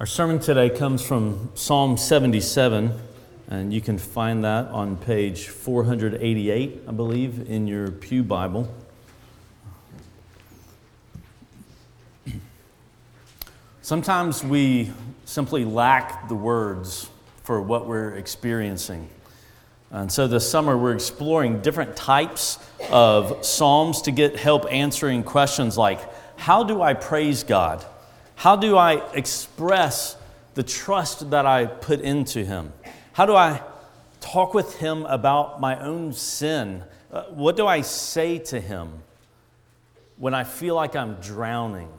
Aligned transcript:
Our 0.00 0.06
sermon 0.06 0.38
today 0.38 0.70
comes 0.70 1.02
from 1.04 1.50
Psalm 1.56 1.96
77, 1.96 2.92
and 3.48 3.74
you 3.74 3.80
can 3.80 3.98
find 3.98 4.44
that 4.44 4.66
on 4.66 4.96
page 4.96 5.48
488, 5.48 6.82
I 6.86 6.92
believe, 6.92 7.50
in 7.50 7.66
your 7.66 7.90
Pew 7.90 8.22
Bible. 8.22 8.72
Sometimes 13.82 14.44
we 14.44 14.92
simply 15.24 15.64
lack 15.64 16.28
the 16.28 16.36
words 16.36 17.10
for 17.42 17.60
what 17.60 17.88
we're 17.88 18.14
experiencing. 18.14 19.10
And 19.90 20.12
so 20.12 20.28
this 20.28 20.48
summer, 20.48 20.78
we're 20.78 20.94
exploring 20.94 21.60
different 21.60 21.96
types 21.96 22.60
of 22.88 23.44
Psalms 23.44 24.02
to 24.02 24.12
get 24.12 24.36
help 24.36 24.64
answering 24.70 25.24
questions 25.24 25.76
like 25.76 25.98
How 26.36 26.62
do 26.62 26.82
I 26.82 26.94
praise 26.94 27.42
God? 27.42 27.84
How 28.38 28.54
do 28.54 28.76
I 28.76 29.02
express 29.14 30.16
the 30.54 30.62
trust 30.62 31.30
that 31.30 31.44
I 31.44 31.66
put 31.66 32.00
into 32.00 32.44
Him? 32.44 32.72
How 33.12 33.26
do 33.26 33.34
I 33.34 33.60
talk 34.20 34.54
with 34.54 34.76
Him 34.76 35.04
about 35.06 35.60
my 35.60 35.76
own 35.80 36.12
sin? 36.12 36.84
Uh, 37.12 37.24
what 37.24 37.56
do 37.56 37.66
I 37.66 37.80
say 37.80 38.38
to 38.38 38.60
Him 38.60 39.02
when 40.18 40.34
I 40.34 40.44
feel 40.44 40.76
like 40.76 40.94
I'm 40.94 41.14
drowning 41.14 41.90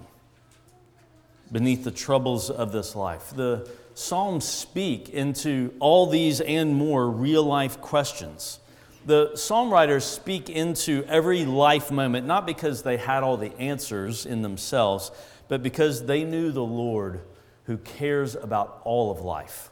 beneath 1.52 1.84
the 1.84 1.92
troubles 1.92 2.50
of 2.50 2.72
this 2.72 2.96
life? 2.96 3.32
The 3.36 3.70
Psalms 3.94 4.48
speak 4.48 5.10
into 5.10 5.74
all 5.82 6.08
these 6.08 6.40
and 6.40 6.74
more 6.74 7.10
real 7.10 7.44
life 7.44 7.82
questions. 7.82 8.62
The 9.06 9.36
psalm 9.36 9.74
writers 9.74 10.06
speak 10.06 10.50
into 10.50 11.04
every 11.08 11.44
life 11.44 11.92
moment, 11.92 12.28
not 12.28 12.46
because 12.46 12.84
they 12.84 12.96
had 12.96 13.24
all 13.24 13.36
the 13.36 13.54
answers 13.60 14.26
in 14.26 14.42
themselves, 14.42 15.12
but 15.50 15.62
because 15.62 16.06
they 16.06 16.24
knew 16.24 16.52
the 16.52 16.64
Lord 16.64 17.20
who 17.66 17.78
cares 17.78 18.36
about 18.36 18.82
all 18.86 19.12
of 19.12 19.20
life. 19.20 19.70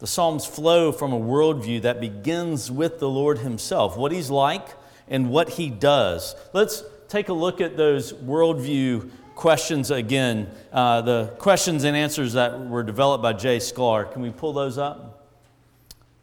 The 0.00 0.06
Psalms 0.06 0.46
flow 0.46 0.92
from 0.92 1.12
a 1.12 1.18
worldview 1.18 1.82
that 1.82 2.00
begins 2.00 2.70
with 2.70 3.00
the 3.00 3.08
Lord 3.08 3.38
Himself, 3.38 3.96
what 3.96 4.12
He's 4.12 4.30
like 4.30 4.66
and 5.08 5.30
what 5.30 5.50
He 5.50 5.70
does. 5.70 6.34
Let's 6.52 6.82
take 7.08 7.28
a 7.28 7.32
look 7.32 7.60
at 7.60 7.76
those 7.76 8.12
worldview 8.12 9.10
questions 9.34 9.90
again, 9.90 10.50
uh, 10.72 11.00
the 11.00 11.34
questions 11.38 11.84
and 11.84 11.96
answers 11.96 12.34
that 12.34 12.60
were 12.60 12.82
developed 12.82 13.22
by 13.22 13.32
Jay 13.32 13.58
Sklar. 13.58 14.12
Can 14.12 14.22
we 14.22 14.30
pull 14.30 14.52
those 14.52 14.78
up? 14.78 15.26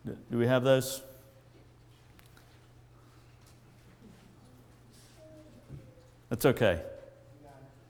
Do 0.05 0.37
we 0.37 0.47
have 0.47 0.63
those? 0.63 1.01
That's 6.29 6.45
okay. 6.45 6.81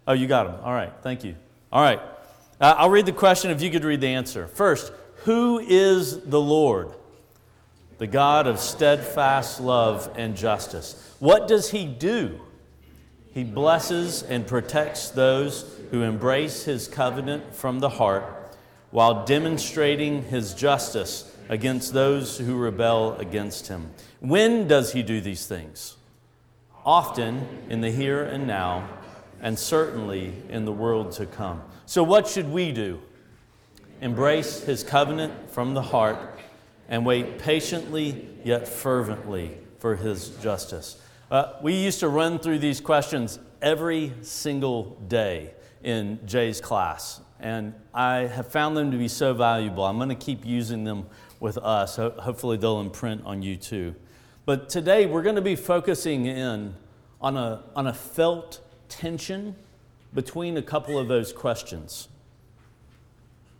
Oh, 0.07 0.13
you 0.13 0.25
got 0.25 0.47
them. 0.47 0.59
All 0.63 0.73
right, 0.73 0.93
thank 1.01 1.23
you. 1.23 1.35
All 1.71 1.81
right, 1.81 1.99
uh, 2.61 2.75
I'll 2.77 2.89
read 2.89 3.05
the 3.05 3.11
question 3.11 3.51
if 3.51 3.61
you 3.61 3.69
could 3.69 3.83
read 3.83 4.01
the 4.01 4.07
answer. 4.07 4.47
First, 4.47 4.93
who 5.25 5.59
is 5.59 6.21
the 6.21 6.39
Lord? 6.39 6.91
The 7.97 8.07
God 8.07 8.47
of 8.47 8.59
steadfast 8.59 9.59
love 9.59 10.11
and 10.15 10.37
justice. 10.37 11.15
What 11.19 11.47
does 11.47 11.71
he 11.71 11.85
do? 11.85 12.39
He 13.33 13.43
blesses 13.43 14.23
and 14.23 14.47
protects 14.47 15.09
those 15.09 15.77
who 15.91 16.03
embrace 16.03 16.63
his 16.63 16.87
covenant 16.87 17.53
from 17.53 17.79
the 17.79 17.89
heart 17.89 18.57
while 18.91 19.25
demonstrating 19.25 20.23
his 20.23 20.53
justice 20.53 21.35
against 21.49 21.93
those 21.93 22.37
who 22.37 22.57
rebel 22.57 23.13
against 23.15 23.67
him. 23.67 23.91
When 24.19 24.67
does 24.67 24.93
he 24.93 25.03
do 25.03 25.21
these 25.21 25.45
things? 25.45 25.97
Often 26.85 27.47
in 27.69 27.81
the 27.81 27.91
here 27.91 28.23
and 28.23 28.47
now 28.47 28.87
and 29.41 29.57
certainly 29.57 30.33
in 30.49 30.65
the 30.65 30.71
world 30.71 31.11
to 31.13 31.25
come. 31.25 31.61
So, 31.85 32.03
what 32.03 32.27
should 32.27 32.51
we 32.51 32.71
do? 32.71 32.99
Embrace 34.01 34.63
his 34.63 34.83
covenant 34.83 35.49
from 35.51 35.73
the 35.73 35.81
heart 35.81 36.17
and 36.89 37.05
wait 37.05 37.39
patiently 37.39 38.27
yet 38.43 38.67
fervently 38.67 39.57
for 39.79 39.95
his 39.95 40.29
justice. 40.41 41.01
Uh, 41.29 41.53
we 41.61 41.73
used 41.73 41.99
to 41.99 42.07
run 42.07 42.39
through 42.39 42.59
these 42.59 42.79
questions 42.79 43.39
every 43.61 44.13
single 44.21 44.97
day 45.07 45.51
in 45.83 46.19
Jay's 46.25 46.61
class, 46.61 47.21
and 47.39 47.73
I 47.93 48.27
have 48.27 48.47
found 48.47 48.77
them 48.77 48.91
to 48.91 48.97
be 48.97 49.07
so 49.07 49.33
valuable. 49.33 49.83
I'm 49.83 49.97
going 49.97 50.09
to 50.09 50.15
keep 50.15 50.45
using 50.45 50.83
them 50.83 51.07
with 51.39 51.57
us. 51.57 51.97
hopefully, 51.97 52.57
they'll 52.57 52.79
imprint 52.79 53.23
on 53.25 53.41
you 53.41 53.57
too. 53.57 53.93
But 54.45 54.69
today, 54.69 55.05
we're 55.05 55.23
going 55.23 55.35
to 55.35 55.41
be 55.41 55.55
focusing 55.55 56.25
in 56.25 56.73
on 57.19 57.35
a, 57.35 57.63
on 57.75 57.87
a 57.87 57.93
felt 57.93 58.61
tension 58.89 59.55
between 60.13 60.57
a 60.57 60.61
couple 60.61 60.97
of 60.97 61.07
those 61.07 61.33
questions 61.33 62.07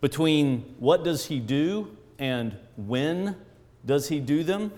between 0.02 0.76
what 0.80 1.04
does 1.04 1.26
he 1.26 1.40
do 1.40 1.96
and 2.20 2.56
when 2.76 3.36
does 3.86 4.10
he 4.10 4.20
do 4.20 4.44
them? 4.44 4.72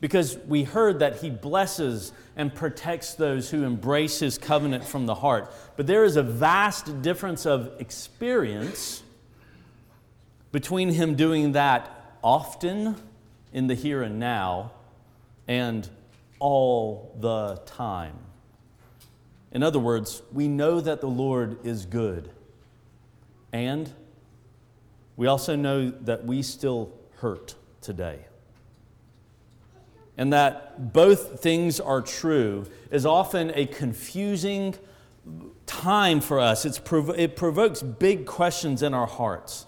Because 0.00 0.36
we 0.48 0.64
heard 0.64 0.98
that 0.98 1.16
he 1.16 1.30
blesses 1.30 2.12
and 2.36 2.52
protects 2.52 3.14
those 3.14 3.50
who 3.50 3.62
embrace 3.62 4.18
his 4.18 4.38
covenant 4.38 4.84
from 4.84 5.06
the 5.06 5.14
heart. 5.14 5.52
But 5.76 5.86
there 5.86 6.04
is 6.04 6.16
a 6.16 6.22
vast 6.22 7.02
difference 7.02 7.46
of 7.46 7.72
experience 7.78 9.02
between 10.50 10.90
him 10.90 11.14
doing 11.14 11.52
that 11.52 12.16
often 12.22 12.96
in 13.52 13.68
the 13.68 13.74
here 13.74 14.02
and 14.02 14.18
now 14.18 14.72
and 15.46 15.88
all 16.40 17.16
the 17.20 17.60
time. 17.66 18.18
In 19.52 19.62
other 19.62 19.78
words, 19.78 20.22
we 20.32 20.48
know 20.48 20.80
that 20.80 21.00
the 21.00 21.08
Lord 21.08 21.64
is 21.64 21.84
good. 21.84 22.30
And 23.52 23.92
we 25.16 25.26
also 25.26 25.54
know 25.54 25.90
that 25.90 26.24
we 26.24 26.42
still 26.42 26.90
hurt 27.16 27.54
today. 27.82 28.20
And 30.16 30.32
that 30.32 30.92
both 30.92 31.40
things 31.40 31.80
are 31.80 32.00
true 32.00 32.66
is 32.90 33.04
often 33.04 33.52
a 33.54 33.66
confusing 33.66 34.74
time 35.66 36.20
for 36.20 36.40
us. 36.40 36.64
It's 36.64 36.78
prov- 36.78 37.18
it 37.18 37.36
provokes 37.36 37.82
big 37.82 38.26
questions 38.26 38.82
in 38.82 38.94
our 38.94 39.06
hearts. 39.06 39.66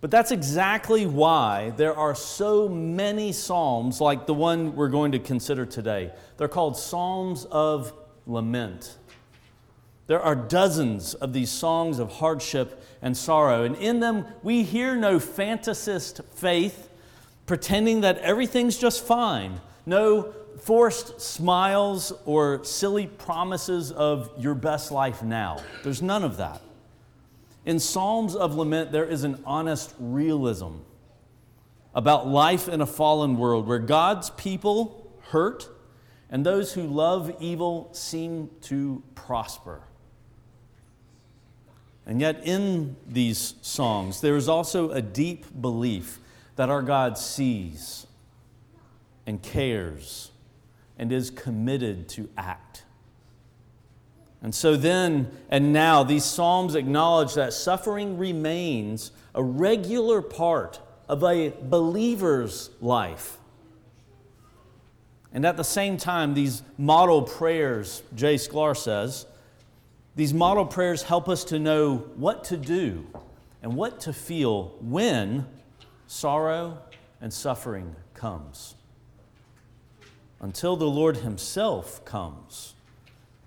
But 0.00 0.10
that's 0.10 0.30
exactly 0.30 1.06
why 1.06 1.70
there 1.76 1.94
are 1.94 2.14
so 2.14 2.68
many 2.68 3.32
Psalms 3.32 4.00
like 4.00 4.26
the 4.26 4.34
one 4.34 4.76
we're 4.76 4.88
going 4.88 5.12
to 5.12 5.18
consider 5.18 5.66
today. 5.66 6.12
They're 6.36 6.46
called 6.46 6.76
Psalms 6.76 7.44
of 7.46 7.92
lament. 8.28 8.96
There 10.06 10.20
are 10.20 10.36
dozens 10.36 11.14
of 11.14 11.32
these 11.32 11.50
songs 11.50 11.98
of 11.98 12.12
hardship 12.12 12.82
and 13.02 13.16
sorrow, 13.16 13.64
and 13.64 13.76
in 13.76 14.00
them 14.00 14.26
we 14.42 14.62
hear 14.62 14.96
no 14.96 15.18
fantasist 15.18 16.24
faith 16.34 16.88
pretending 17.46 18.02
that 18.02 18.18
everything's 18.18 18.78
just 18.78 19.04
fine, 19.04 19.60
no 19.86 20.34
forced 20.60 21.20
smiles 21.20 22.12
or 22.24 22.64
silly 22.64 23.06
promises 23.06 23.92
of 23.92 24.30
your 24.38 24.54
best 24.54 24.90
life 24.90 25.22
now. 25.22 25.62
There's 25.82 26.02
none 26.02 26.24
of 26.24 26.36
that. 26.38 26.60
In 27.64 27.78
Psalms 27.78 28.34
of 28.34 28.54
Lament, 28.54 28.92
there 28.92 29.04
is 29.04 29.24
an 29.24 29.42
honest 29.44 29.94
realism 29.98 30.76
about 31.94 32.26
life 32.26 32.68
in 32.68 32.80
a 32.80 32.86
fallen 32.86 33.36
world 33.36 33.66
where 33.66 33.78
God's 33.78 34.30
people 34.30 35.12
hurt 35.30 35.68
and 36.30 36.44
those 36.44 36.72
who 36.72 36.82
love 36.82 37.34
evil 37.40 37.88
seem 37.92 38.50
to 38.62 39.02
prosper. 39.14 39.82
And 42.06 42.20
yet, 42.20 42.40
in 42.44 42.96
these 43.06 43.54
songs, 43.60 44.20
there 44.20 44.36
is 44.36 44.48
also 44.48 44.90
a 44.90 45.02
deep 45.02 45.44
belief 45.60 46.18
that 46.56 46.70
our 46.70 46.82
God 46.82 47.18
sees 47.18 48.06
and 49.26 49.42
cares 49.42 50.30
and 50.98 51.12
is 51.12 51.30
committed 51.30 52.08
to 52.10 52.28
act. 52.36 52.84
And 54.40 54.54
so, 54.54 54.76
then 54.76 55.30
and 55.50 55.72
now, 55.72 56.02
these 56.02 56.24
Psalms 56.24 56.74
acknowledge 56.74 57.34
that 57.34 57.52
suffering 57.52 58.18
remains 58.18 59.12
a 59.34 59.42
regular 59.42 60.22
part 60.22 60.80
of 61.08 61.24
a 61.24 61.52
believer's 61.62 62.70
life. 62.80 63.37
And 65.38 65.46
at 65.46 65.56
the 65.56 65.62
same 65.62 65.98
time, 65.98 66.34
these 66.34 66.64
model 66.76 67.22
prayers, 67.22 68.02
Jay 68.16 68.34
Sklar 68.34 68.76
says, 68.76 69.24
these 70.16 70.34
model 70.34 70.66
prayers 70.66 71.04
help 71.04 71.28
us 71.28 71.44
to 71.44 71.60
know 71.60 71.98
what 72.16 72.42
to 72.46 72.56
do 72.56 73.06
and 73.62 73.76
what 73.76 74.00
to 74.00 74.12
feel 74.12 74.74
when 74.80 75.46
sorrow 76.08 76.78
and 77.20 77.32
suffering 77.32 77.94
comes. 78.14 78.74
Until 80.40 80.74
the 80.74 80.88
Lord 80.88 81.18
Himself 81.18 82.04
comes 82.04 82.74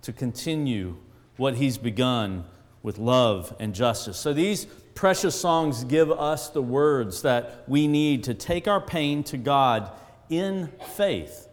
to 0.02 0.14
continue 0.14 0.96
what 1.36 1.56
He's 1.56 1.78
begun 1.78 2.46
with 2.84 3.00
love 3.00 3.54
and 3.60 3.76
justice. 3.76 4.18
So 4.18 4.32
these 4.32 4.64
precious 4.96 5.38
songs 5.38 5.84
give 5.84 6.10
us 6.10 6.52
the 6.52 6.62
words 6.62 7.24
that 7.24 7.66
we 7.68 7.86
need 7.86 8.24
to 8.24 8.34
take 8.34 8.70
our 8.70 8.80
pain 8.80 9.26
to 9.26 9.36
God 9.36 9.92
in 10.30 10.72
faith 10.96 11.50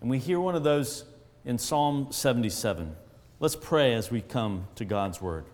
and 0.00 0.10
we 0.10 0.18
hear 0.18 0.40
one 0.40 0.54
of 0.54 0.62
those 0.62 1.04
in 1.44 1.58
Psalm 1.58 2.08
77. 2.10 2.94
Let's 3.40 3.56
pray 3.56 3.94
as 3.94 4.10
we 4.10 4.20
come 4.20 4.66
to 4.74 4.84
God's 4.84 5.20
word. 5.20 5.44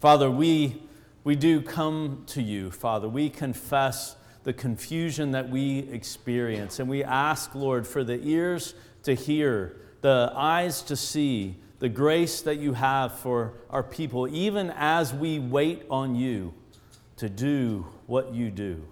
Father, 0.00 0.30
we, 0.30 0.82
we 1.22 1.36
do 1.36 1.60
come 1.60 2.24
to 2.28 2.42
you, 2.42 2.70
Father. 2.70 3.08
We 3.08 3.30
confess 3.30 4.16
the 4.44 4.52
confusion 4.52 5.32
that 5.32 5.48
we 5.48 5.80
experience. 5.90 6.78
And 6.78 6.88
we 6.88 7.02
ask, 7.02 7.54
Lord, 7.54 7.86
for 7.86 8.04
the 8.04 8.20
ears 8.22 8.74
to 9.02 9.14
hear, 9.14 9.76
the 10.02 10.32
eyes 10.34 10.82
to 10.82 10.96
see, 10.96 11.56
the 11.78 11.88
grace 11.88 12.42
that 12.42 12.56
you 12.56 12.74
have 12.74 13.18
for 13.18 13.54
our 13.70 13.82
people, 13.82 14.28
even 14.28 14.70
as 14.76 15.12
we 15.12 15.38
wait 15.38 15.84
on 15.90 16.14
you 16.14 16.54
to 17.16 17.28
do 17.28 17.86
what 18.06 18.34
you 18.34 18.50
do. 18.50 18.82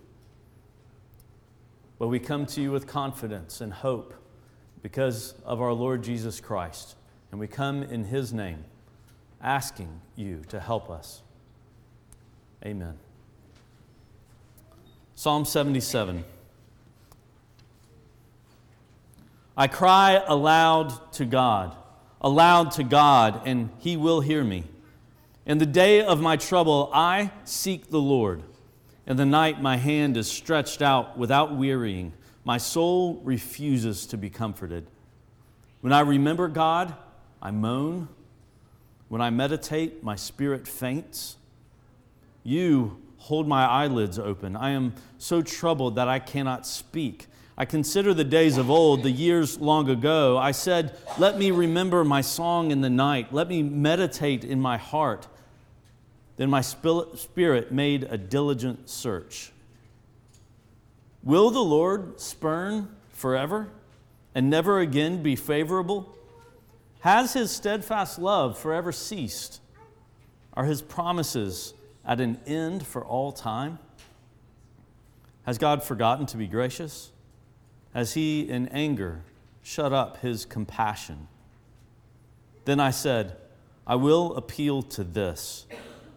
But 1.98 2.08
we 2.08 2.18
come 2.18 2.46
to 2.46 2.60
you 2.60 2.72
with 2.72 2.86
confidence 2.86 3.60
and 3.60 3.72
hope 3.72 4.14
because 4.82 5.34
of 5.44 5.60
our 5.60 5.72
Lord 5.72 6.02
Jesus 6.02 6.40
Christ. 6.40 6.96
And 7.30 7.40
we 7.40 7.46
come 7.46 7.82
in 7.82 8.04
his 8.04 8.32
name, 8.32 8.64
asking 9.40 10.00
you 10.16 10.42
to 10.48 10.60
help 10.60 10.90
us. 10.90 11.22
Amen. 12.64 12.98
Psalm 15.14 15.44
77. 15.44 16.24
I 19.56 19.66
cry 19.66 20.22
aloud 20.26 21.12
to 21.14 21.24
God, 21.24 21.76
aloud 22.20 22.72
to 22.72 22.84
God, 22.84 23.42
and 23.44 23.70
he 23.78 23.96
will 23.96 24.20
hear 24.20 24.42
me. 24.42 24.64
In 25.44 25.58
the 25.58 25.66
day 25.66 26.02
of 26.02 26.20
my 26.20 26.36
trouble, 26.36 26.90
I 26.92 27.30
seek 27.44 27.90
the 27.90 28.00
Lord. 28.00 28.42
In 29.06 29.16
the 29.16 29.26
night, 29.26 29.60
my 29.60 29.76
hand 29.76 30.16
is 30.16 30.30
stretched 30.30 30.80
out 30.80 31.18
without 31.18 31.56
wearying. 31.56 32.12
My 32.44 32.58
soul 32.58 33.20
refuses 33.22 34.06
to 34.06 34.16
be 34.16 34.30
comforted. 34.30 34.86
When 35.80 35.92
I 35.92 36.00
remember 36.00 36.48
God, 36.48 36.94
I 37.40 37.50
moan. 37.50 38.08
When 39.08 39.20
I 39.20 39.30
meditate, 39.30 40.02
my 40.02 40.16
spirit 40.16 40.66
faints. 40.66 41.36
You 42.44 42.98
hold 43.18 43.46
my 43.46 43.64
eyelids 43.64 44.18
open. 44.18 44.56
I 44.56 44.70
am 44.70 44.94
so 45.18 45.42
troubled 45.42 45.94
that 45.96 46.08
I 46.08 46.18
cannot 46.18 46.66
speak. 46.66 47.26
I 47.56 47.64
consider 47.64 48.14
the 48.14 48.24
days 48.24 48.56
of 48.56 48.70
old, 48.70 49.02
the 49.02 49.10
years 49.10 49.60
long 49.60 49.88
ago. 49.88 50.38
I 50.38 50.50
said, 50.50 50.96
Let 51.18 51.38
me 51.38 51.50
remember 51.50 52.02
my 52.02 52.20
song 52.20 52.70
in 52.70 52.80
the 52.80 52.90
night. 52.90 53.32
Let 53.32 53.48
me 53.48 53.62
meditate 53.62 54.44
in 54.44 54.60
my 54.60 54.78
heart. 54.78 55.28
Then 56.36 56.50
my 56.50 56.62
spirit 56.62 57.70
made 57.70 58.04
a 58.04 58.16
diligent 58.16 58.88
search. 58.88 59.51
Will 61.22 61.50
the 61.50 61.60
Lord 61.60 62.20
spurn 62.20 62.88
forever 63.10 63.68
and 64.34 64.50
never 64.50 64.80
again 64.80 65.22
be 65.22 65.36
favorable? 65.36 66.16
Has 67.00 67.32
his 67.32 67.50
steadfast 67.50 68.18
love 68.18 68.58
forever 68.58 68.92
ceased? 68.92 69.60
Are 70.54 70.64
his 70.64 70.82
promises 70.82 71.74
at 72.04 72.20
an 72.20 72.40
end 72.46 72.86
for 72.86 73.04
all 73.04 73.32
time? 73.32 73.78
Has 75.44 75.58
God 75.58 75.82
forgotten 75.82 76.26
to 76.26 76.36
be 76.36 76.46
gracious? 76.46 77.10
Has 77.94 78.14
he, 78.14 78.48
in 78.48 78.68
anger, 78.68 79.22
shut 79.62 79.92
up 79.92 80.18
his 80.18 80.44
compassion? 80.44 81.28
Then 82.64 82.80
I 82.80 82.90
said, 82.90 83.36
I 83.86 83.96
will 83.96 84.34
appeal 84.36 84.82
to 84.82 85.04
this, 85.04 85.66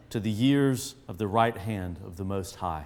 to 0.10 0.20
the 0.20 0.30
years 0.30 0.96
of 1.08 1.18
the 1.18 1.28
right 1.28 1.58
hand 1.58 2.00
of 2.06 2.18
the 2.18 2.24
Most 2.24 2.58
High. 2.58 2.86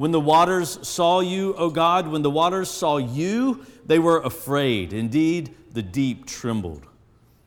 When 0.00 0.12
the 0.12 0.18
waters 0.18 0.78
saw 0.88 1.20
you, 1.20 1.54
O 1.56 1.68
God, 1.68 2.08
when 2.08 2.22
the 2.22 2.30
waters 2.30 2.70
saw 2.70 2.96
you, 2.96 3.66
they 3.84 3.98
were 3.98 4.22
afraid. 4.22 4.94
Indeed, 4.94 5.54
the 5.72 5.82
deep 5.82 6.24
trembled. 6.24 6.86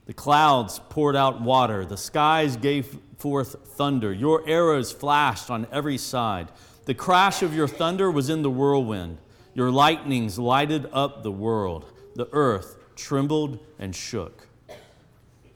The 0.06 0.14
clouds 0.14 0.80
poured 0.90 1.16
out 1.16 1.42
water, 1.42 1.84
the 1.84 1.98
skies 1.98 2.56
gave 2.56 3.00
forth 3.18 3.56
thunder. 3.70 4.14
Your 4.14 4.48
arrows 4.48 4.92
flashed 4.92 5.50
on 5.50 5.66
every 5.72 5.98
side. 5.98 6.50
The 6.86 6.94
crash 6.94 7.42
of 7.42 7.56
your 7.56 7.68
thunder 7.68 8.12
was 8.12 8.30
in 8.30 8.44
the 8.44 8.52
whirlwind. 8.52 9.18
Your 9.56 9.72
lightnings 9.72 10.38
lighted 10.38 10.88
up 10.94 11.24
the 11.24 11.32
world. 11.32 11.92
The 12.14 12.30
earth 12.34 12.78
trembled 12.96 13.58
and 13.80 13.96
shook. 13.96 14.48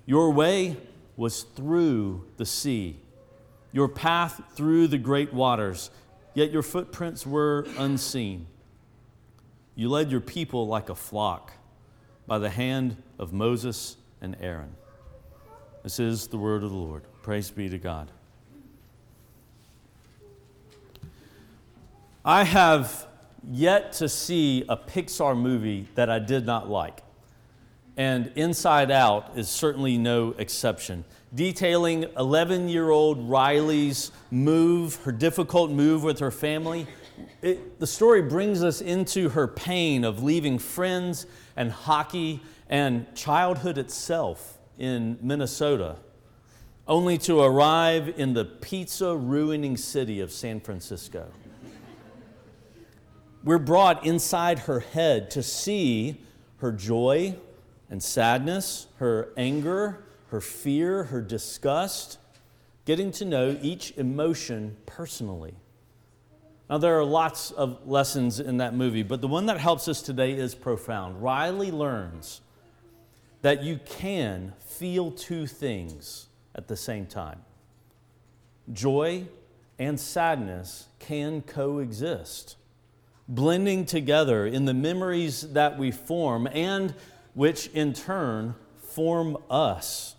Your 0.07 0.31
way 0.31 0.77
was 1.15 1.43
through 1.43 2.25
the 2.38 2.45
sea, 2.47 2.97
your 3.71 3.88
path 3.88 4.41
through 4.55 4.88
the 4.88 4.97
great 4.97 5.31
waters, 5.31 5.91
yet 6.38 6.51
your 6.51 6.62
footprints 6.62 7.25
were 7.25 7.66
unseen. 7.80 8.45
You 9.74 9.89
led 9.89 10.12
your 10.12 10.22
people 10.22 10.68
like 10.68 10.88
a 10.88 10.94
flock 10.94 11.51
by 12.28 12.38
the 12.38 12.51
hand 12.51 12.95
of 13.18 13.34
Moses 13.34 13.98
and 14.22 14.38
Aaron. 14.39 14.75
This 15.81 16.00
is 16.00 16.28
the 16.28 16.38
word 16.38 16.62
of 16.62 16.69
the 16.69 16.75
Lord. 16.75 17.01
Praise 17.24 17.50
be 17.50 17.69
to 17.69 17.80
God. 17.80 18.12
I 22.24 22.44
have 22.44 23.07
yet 23.50 23.94
to 23.94 24.07
see 24.07 24.63
a 24.69 24.78
Pixar 24.78 25.36
movie 25.36 25.88
that 25.95 26.07
I 26.07 26.19
did 26.19 26.45
not 26.45 26.69
like. 26.69 27.00
And 27.97 28.31
Inside 28.35 28.91
Out 28.91 29.31
is 29.35 29.49
certainly 29.49 29.97
no 29.97 30.35
exception. 30.38 31.03
Detailing 31.33 32.05
11 32.15 32.69
year 32.69 32.91
old 32.91 33.27
Riley's 33.27 34.11
move, 34.29 34.95
her 35.03 35.11
difficult 35.11 35.71
move 35.71 36.03
with 36.03 36.19
her 36.19 36.29
family, 36.29 36.85
it, 37.41 37.79
the 37.79 37.88
story 37.88 38.21
brings 38.21 38.63
us 38.63 38.81
into 38.81 39.29
her 39.29 39.47
pain 39.47 40.03
of 40.03 40.21
leaving 40.21 40.59
friends 40.59 41.25
and 41.55 41.71
hockey 41.71 42.39
and 42.69 43.13
childhood 43.15 43.79
itself 43.79 44.59
in 44.77 45.17
Minnesota, 45.19 45.95
only 46.88 47.17
to 47.17 47.39
arrive 47.41 48.13
in 48.17 48.33
the 48.33 48.45
pizza 48.45 49.15
ruining 49.15 49.75
city 49.75 50.19
of 50.19 50.31
San 50.31 50.59
Francisco. 50.59 51.31
We're 53.43 53.57
brought 53.57 54.05
inside 54.05 54.60
her 54.60 54.81
head 54.81 55.31
to 55.31 55.41
see 55.41 56.22
her 56.57 56.72
joy 56.72 57.36
and 57.89 58.01
sadness, 58.01 58.88
her 58.98 59.29
anger, 59.38 60.03
her 60.29 60.41
fear, 60.41 61.06
her 61.06 61.22
disgust, 61.22 62.20
getting 62.86 63.12
to 63.12 63.25
know 63.25 63.58
each 63.62 63.91
emotion 63.98 64.75
personally. 64.86 65.53
Now, 66.70 66.77
there 66.77 67.00
are 67.00 67.06
lots 67.06 67.51
of 67.51 67.88
lessons 67.88 68.39
in 68.41 68.58
that 68.58 68.74
movie, 68.74 69.03
but 69.03 69.22
the 69.22 69.27
one 69.27 69.46
that 69.46 69.58
helps 69.58 69.88
us 69.88 70.01
today 70.01 70.34
is 70.34 70.53
profound. 70.53 71.22
Riley 71.22 71.72
learns 71.72 72.41
that 73.41 73.63
you 73.63 73.79
can 73.86 74.53
feel 74.60 75.12
two 75.12 75.48
things 75.48 76.27
at 76.56 76.67
the 76.67 76.75
same 76.75 77.06
time 77.06 77.41
joy 78.74 79.25
and 79.79 79.98
sadness 80.00 80.88
can 81.00 81.41
coexist, 81.41 82.58
blending 83.29 83.86
together 83.86 84.46
in 84.46 84.65
the 84.65 84.74
memories 84.74 85.53
that 85.53 85.77
we 85.77 85.91
form 85.91 86.48
and 86.51 86.94
which 87.38 87.67
in 87.67 87.94
turn 87.94 88.56
form 88.79 89.38
us. 89.48 90.15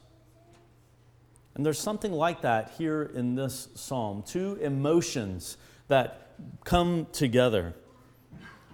And 1.57 1.67
there's 1.67 1.81
something 1.81 2.13
like 2.13 2.43
that 2.43 2.75
here 2.79 3.11
in 3.13 3.35
this 3.35 3.67
psalm 3.75 4.23
two 4.25 4.57
emotions 4.63 5.57
that 5.89 6.37
come 6.63 7.09
together. 7.13 7.75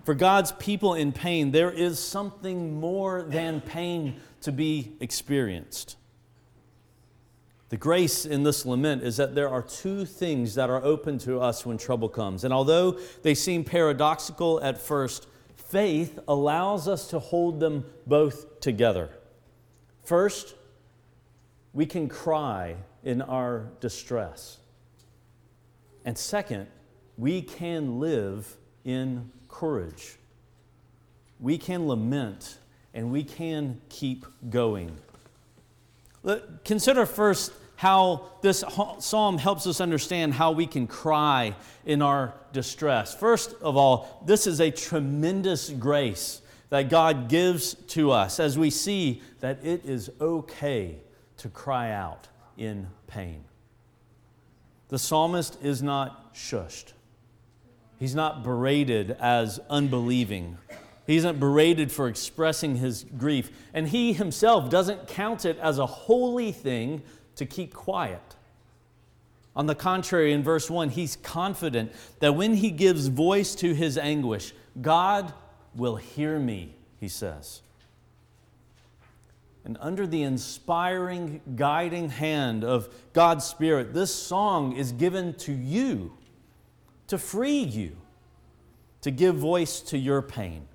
For 0.05 0.13
God's 0.13 0.53
people 0.53 0.93
in 0.93 1.11
pain, 1.11 1.53
there 1.53 1.71
is 1.71 1.99
something 1.99 2.79
more 2.79 3.23
than 3.23 3.63
pain 3.63 4.21
to 4.43 4.53
be 4.53 4.93
experienced. 5.01 5.97
The 7.71 7.79
grace 7.79 8.27
in 8.27 8.43
this 8.43 8.67
lament 8.67 9.05
is 9.05 9.17
that 9.17 9.35
there 9.35 9.49
are 9.49 9.63
two 9.63 10.05
things 10.05 10.55
that 10.57 10.69
are 10.69 10.85
open 10.85 11.17
to 11.21 11.41
us 11.41 11.65
when 11.65 11.79
trouble 11.79 12.11
comes. 12.11 12.45
And 12.45 12.53
although 12.53 12.99
they 13.23 13.35
seem 13.35 13.65
paradoxical 13.65 14.63
at 14.63 14.77
first, 14.77 15.29
faith 15.75 16.21
allows 16.29 16.87
us 16.87 17.09
to 17.09 17.19
hold 17.19 17.59
them 17.59 17.85
both 18.07 18.61
together. 18.61 19.11
First, 20.05 20.55
we 21.73 21.85
can 21.85 22.09
cry 22.09 22.77
in 23.03 23.21
our 23.21 23.67
distress. 23.81 24.59
And 26.05 26.17
second, 26.17 26.69
we 27.19 27.43
can 27.43 27.99
live 27.99 28.57
in 28.85 29.33
courage. 29.49 30.15
We 31.41 31.59
can 31.59 31.89
lament 31.89 32.59
and 32.95 33.11
we 33.11 33.25
can 33.25 33.81
keep 33.89 34.27
going. 34.51 34.97
Consider 36.65 37.05
first 37.05 37.51
how 37.77 38.27
this 38.41 38.63
psalm 39.01 39.39
helps 39.39 39.67
us 39.67 39.81
understand 39.81 40.35
how 40.35 40.53
we 40.53 40.67
can 40.67 40.87
cry 40.87 41.55
in 41.85 42.03
our 42.03 42.35
distress. 42.53 43.15
First 43.15 43.55
of 43.61 43.77
all, 43.77 44.23
this 44.25 44.47
is 44.47 44.61
a 44.61 44.71
tremendous 44.71 45.71
grace 45.71 46.41
that 46.71 46.89
God 46.89 47.29
gives 47.29 47.75
to 47.75 48.11
us 48.11 48.41
as 48.41 48.59
we 48.59 48.71
see 48.71 49.23
that 49.41 49.65
it 49.65 49.85
is 49.85 50.11
okay 50.21 50.97
to 51.39 51.49
cry 51.49 51.91
out 51.91 52.29
in 52.57 52.89
pain. 53.07 53.45
The 54.89 54.99
psalmist 54.99 55.59
is 55.63 55.83
not 55.83 56.35
shushed. 56.35 56.93
He's 57.99 58.15
not 58.15 58.43
berated 58.43 59.13
as 59.21 59.61
unbelieving. 59.71 60.59
He 61.07 61.17
isn't 61.17 61.39
berated 61.39 61.93
for 61.93 62.09
expressing 62.09 62.77
his 62.77 63.05
grief. 63.17 63.51
And 63.73 63.89
he 63.89 64.13
himself 64.13 64.71
doesn't 64.71 65.09
count 65.09 65.45
it 65.45 65.59
as 65.59 65.79
a 65.79 65.87
holy 65.87 66.53
thing 66.53 67.03
to 67.37 67.47
keep 67.47 67.75
quiet. 67.75 68.37
On 69.57 69.67
the 69.67 69.75
contrary, 69.75 70.33
in 70.33 70.43
verse 70.43 70.69
1, 70.69 70.91
he's 70.91 71.17
confident 71.17 71.93
that 72.19 72.35
when 72.35 72.55
he 72.55 72.71
gives 72.71 73.07
voice 73.07 73.55
to 73.57 73.73
his 73.73 73.97
anguish, 73.97 74.53
God 74.81 75.33
will 75.77 75.97
hear 75.97 76.39
me, 76.39 76.75
he 76.99 77.09
says. 77.09 77.63
And 79.65 79.79
under 79.81 80.07
the 80.07 80.23
inspiring, 80.23 81.41
guiding 81.57 82.11
hand 82.11 82.65
of 82.65 82.89
God's 83.13 83.45
Spirit, 83.45 83.95
this 83.95 84.15
song 84.15 84.77
is 84.77 84.93
given 84.93 85.35
to 85.35 85.53
you 85.53 86.13
to 87.07 87.19
free 87.19 87.61
you, 87.61 87.97
to 89.03 89.11
give 89.11 89.37
voice 89.37 89.81
to 89.81 89.99
your 89.99 90.23
pain. 90.23 90.67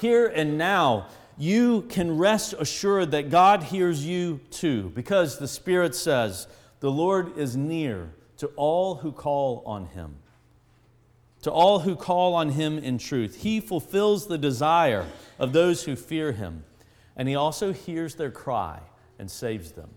Here 0.00 0.26
and 0.26 0.58
now, 0.58 1.08
you 1.40 1.82
can 1.88 2.18
rest 2.18 2.54
assured 2.58 3.12
that 3.12 3.30
God 3.30 3.62
hears 3.62 4.06
you 4.06 4.40
too, 4.50 4.92
because 4.94 5.38
the 5.38 5.48
Spirit 5.48 5.94
says, 5.94 6.46
The 6.80 6.90
Lord 6.90 7.38
is 7.38 7.56
near 7.56 8.10
to 8.36 8.48
all 8.56 8.96
who 8.96 9.10
call 9.10 9.62
on 9.64 9.86
him. 9.86 10.16
To 11.42 11.50
all 11.50 11.78
who 11.80 11.96
call 11.96 12.34
on 12.34 12.50
him 12.50 12.78
in 12.78 12.98
truth. 12.98 13.36
He 13.36 13.58
fulfills 13.58 14.26
the 14.26 14.36
desire 14.36 15.06
of 15.38 15.54
those 15.54 15.84
who 15.84 15.96
fear 15.96 16.32
him, 16.32 16.64
and 17.16 17.26
he 17.26 17.34
also 17.34 17.72
hears 17.72 18.16
their 18.16 18.30
cry 18.30 18.80
and 19.18 19.30
saves 19.30 19.72
them. 19.72 19.88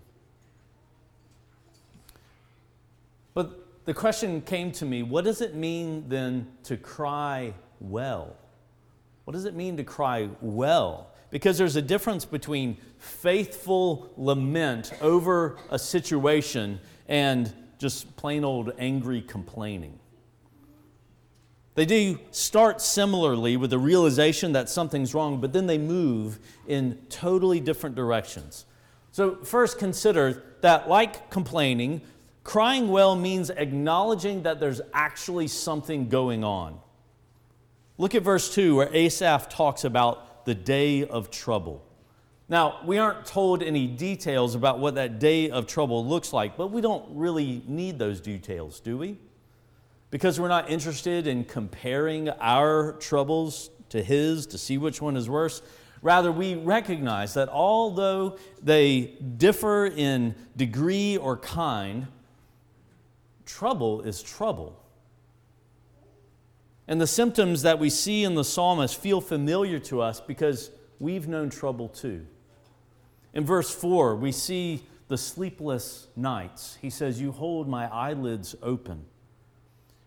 But 3.34 3.84
the 3.84 3.92
question 3.92 4.40
came 4.40 4.72
to 4.72 4.86
me 4.86 5.02
what 5.02 5.24
does 5.24 5.42
it 5.42 5.54
mean 5.54 6.08
then 6.08 6.46
to 6.62 6.78
cry 6.78 7.52
well? 7.80 8.34
What 9.24 9.34
does 9.34 9.44
it 9.44 9.54
mean 9.54 9.76
to 9.76 9.84
cry 9.84 10.30
well? 10.40 11.10
Because 11.34 11.58
there's 11.58 11.74
a 11.74 11.82
difference 11.82 12.24
between 12.24 12.76
faithful 12.96 14.12
lament 14.16 14.92
over 15.00 15.56
a 15.68 15.80
situation 15.80 16.78
and 17.08 17.52
just 17.76 18.14
plain 18.14 18.44
old 18.44 18.72
angry 18.78 19.20
complaining. 19.20 19.98
They 21.74 21.86
do 21.86 22.20
start 22.30 22.80
similarly 22.80 23.56
with 23.56 23.70
the 23.70 23.80
realization 23.80 24.52
that 24.52 24.68
something's 24.68 25.12
wrong, 25.12 25.40
but 25.40 25.52
then 25.52 25.66
they 25.66 25.76
move 25.76 26.38
in 26.68 26.98
totally 27.08 27.58
different 27.58 27.96
directions. 27.96 28.64
So, 29.10 29.42
first, 29.42 29.76
consider 29.76 30.40
that, 30.60 30.88
like 30.88 31.32
complaining, 31.32 32.02
crying 32.44 32.92
well 32.92 33.16
means 33.16 33.50
acknowledging 33.50 34.44
that 34.44 34.60
there's 34.60 34.80
actually 34.92 35.48
something 35.48 36.08
going 36.08 36.44
on. 36.44 36.78
Look 37.98 38.14
at 38.14 38.22
verse 38.22 38.54
2 38.54 38.76
where 38.76 38.94
Asaph 38.94 39.48
talks 39.48 39.82
about 39.82 40.28
the 40.44 40.54
day 40.54 41.04
of 41.06 41.30
trouble. 41.30 41.84
Now, 42.48 42.80
we 42.84 42.98
aren't 42.98 43.24
told 43.24 43.62
any 43.62 43.86
details 43.86 44.54
about 44.54 44.78
what 44.78 44.96
that 44.96 45.18
day 45.18 45.50
of 45.50 45.66
trouble 45.66 46.04
looks 46.06 46.32
like, 46.32 46.56
but 46.56 46.70
we 46.70 46.82
don't 46.82 47.04
really 47.10 47.62
need 47.66 47.98
those 47.98 48.20
details, 48.20 48.80
do 48.80 48.98
we? 48.98 49.18
Because 50.10 50.38
we're 50.38 50.48
not 50.48 50.70
interested 50.70 51.26
in 51.26 51.44
comparing 51.44 52.28
our 52.28 52.92
troubles 52.94 53.70
to 53.88 54.02
his 54.02 54.46
to 54.46 54.58
see 54.58 54.76
which 54.76 55.00
one 55.00 55.16
is 55.16 55.28
worse. 55.28 55.62
Rather, 56.02 56.30
we 56.30 56.54
recognize 56.54 57.32
that 57.32 57.48
although 57.48 58.36
they 58.62 59.14
differ 59.38 59.86
in 59.86 60.34
degree 60.54 61.16
or 61.16 61.38
kind, 61.38 62.06
trouble 63.46 64.02
is 64.02 64.22
trouble. 64.22 64.83
And 66.86 67.00
the 67.00 67.06
symptoms 67.06 67.62
that 67.62 67.78
we 67.78 67.88
see 67.90 68.24
in 68.24 68.34
the 68.34 68.44
psalmist 68.44 69.00
feel 69.00 69.20
familiar 69.20 69.78
to 69.80 70.00
us 70.00 70.20
because 70.20 70.70
we've 70.98 71.26
known 71.26 71.50
trouble 71.50 71.88
too. 71.88 72.26
In 73.32 73.44
verse 73.44 73.74
4, 73.74 74.16
we 74.16 74.32
see 74.32 74.84
the 75.08 75.16
sleepless 75.16 76.08
nights. 76.14 76.78
He 76.80 76.90
says, 76.90 77.20
You 77.20 77.32
hold 77.32 77.68
my 77.68 77.92
eyelids 77.92 78.54
open. 78.62 79.04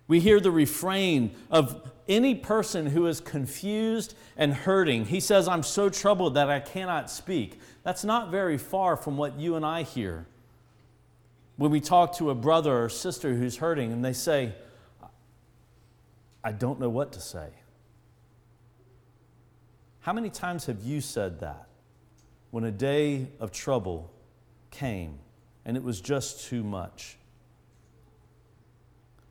We 0.07 0.19
hear 0.21 0.39
the 0.39 0.51
refrain 0.51 1.35
of 1.51 1.91
any 2.07 2.33
person 2.35 2.87
who 2.87 3.07
is 3.07 3.19
confused 3.19 4.15
and 4.37 4.53
hurting. 4.53 5.05
He 5.05 5.19
says, 5.19 5.47
I'm 5.47 5.63
so 5.63 5.89
troubled 5.89 6.35
that 6.35 6.49
I 6.49 6.61
cannot 6.61 7.09
speak. 7.09 7.59
That's 7.83 8.05
not 8.05 8.31
very 8.31 8.57
far 8.57 8.95
from 8.95 9.17
what 9.17 9.37
you 9.37 9.55
and 9.55 9.65
I 9.65 9.83
hear 9.83 10.25
when 11.57 11.71
we 11.71 11.81
talk 11.81 12.15
to 12.17 12.29
a 12.29 12.35
brother 12.35 12.83
or 12.83 12.87
sister 12.87 13.33
who's 13.33 13.57
hurting 13.57 13.91
and 13.91 14.05
they 14.05 14.13
say, 14.13 14.53
I 16.47 16.53
don't 16.53 16.79
know 16.79 16.87
what 16.87 17.11
to 17.11 17.19
say. 17.19 17.49
How 19.99 20.13
many 20.13 20.29
times 20.29 20.67
have 20.67 20.81
you 20.81 21.01
said 21.01 21.41
that 21.41 21.67
when 22.51 22.63
a 22.63 22.71
day 22.71 23.27
of 23.41 23.51
trouble 23.51 24.09
came 24.71 25.19
and 25.65 25.75
it 25.75 25.83
was 25.83 25.99
just 25.99 26.47
too 26.47 26.63
much? 26.63 27.17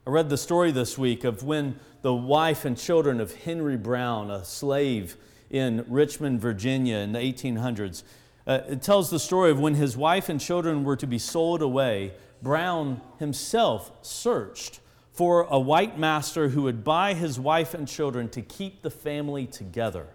I 0.07 0.11
read 0.11 0.29
the 0.29 0.37
story 0.37 0.73
this 0.73 0.99
week 0.99 1.25
of 1.25 1.43
when 1.43 1.81
the 2.03 2.13
wife 2.13 2.67
and 2.67 2.77
children 2.77 3.19
of 3.19 3.35
Henry 3.35 3.79
Brown, 3.79 4.31
a 4.31 4.45
slave 4.45 5.17
in 5.49 5.87
Richmond, 5.89 6.43
Virginia 6.43 6.99
in 6.99 7.13
the 7.13 7.19
1800s, 7.19 8.03
uh, 8.47 8.61
it 8.69 8.83
tells 8.83 9.09
the 9.09 9.19
story 9.19 9.51
of 9.51 9.59
when 9.59 9.77
his 9.77 9.97
wife 9.97 10.29
and 10.29 10.39
children 10.39 10.85
were 10.85 10.97
to 10.97 11.07
be 11.07 11.19
sold 11.19 11.63
away. 11.63 12.13
Brown 12.43 13.01
himself 13.19 13.91
searched 14.03 14.81
for 15.17 15.47
a 15.49 15.59
white 15.59 15.99
master 15.99 16.51
who 16.51 16.61
would 16.63 16.85
buy 16.85 17.15
his 17.15 17.41
wife 17.41 17.73
and 17.73 17.89
children 17.89 18.29
to 18.29 18.43
keep 18.43 18.83
the 18.83 18.91
family 18.91 19.47
together. 19.47 20.09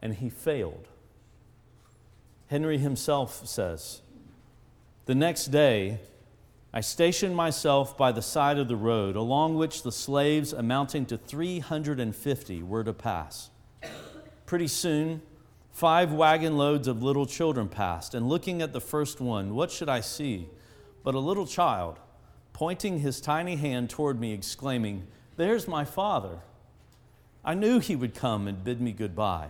And 0.00 0.14
he 0.14 0.30
failed. 0.30 0.86
Henry 2.46 2.78
himself 2.78 3.44
says, 3.48 4.00
The 5.06 5.16
next 5.16 5.46
day, 5.46 5.98
I 6.72 6.82
stationed 6.82 7.34
myself 7.34 7.98
by 7.98 8.12
the 8.12 8.22
side 8.22 8.58
of 8.58 8.68
the 8.68 8.76
road 8.76 9.16
along 9.16 9.56
which 9.56 9.82
the 9.82 9.90
slaves, 9.90 10.52
amounting 10.52 11.04
to 11.06 11.18
350, 11.18 12.62
were 12.62 12.84
to 12.84 12.92
pass. 12.92 13.50
Pretty 14.46 14.68
soon, 14.68 15.20
five 15.72 16.12
wagon 16.12 16.56
loads 16.56 16.86
of 16.86 17.02
little 17.02 17.26
children 17.26 17.68
passed, 17.68 18.14
and 18.14 18.28
looking 18.28 18.62
at 18.62 18.72
the 18.72 18.80
first 18.80 19.20
one, 19.20 19.52
what 19.56 19.72
should 19.72 19.88
I 19.88 20.00
see 20.00 20.46
but 21.02 21.16
a 21.16 21.18
little 21.18 21.46
child? 21.46 21.98
Pointing 22.54 23.00
his 23.00 23.20
tiny 23.20 23.56
hand 23.56 23.90
toward 23.90 24.18
me, 24.18 24.32
exclaiming, 24.32 25.06
There's 25.36 25.68
my 25.68 25.84
father. 25.84 26.38
I 27.44 27.52
knew 27.52 27.80
he 27.80 27.94
would 27.94 28.14
come 28.14 28.48
and 28.48 28.64
bid 28.64 28.80
me 28.80 28.92
goodbye. 28.92 29.48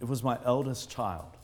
It 0.00 0.08
was 0.08 0.22
my 0.22 0.38
eldest 0.46 0.88
child. 0.88 1.36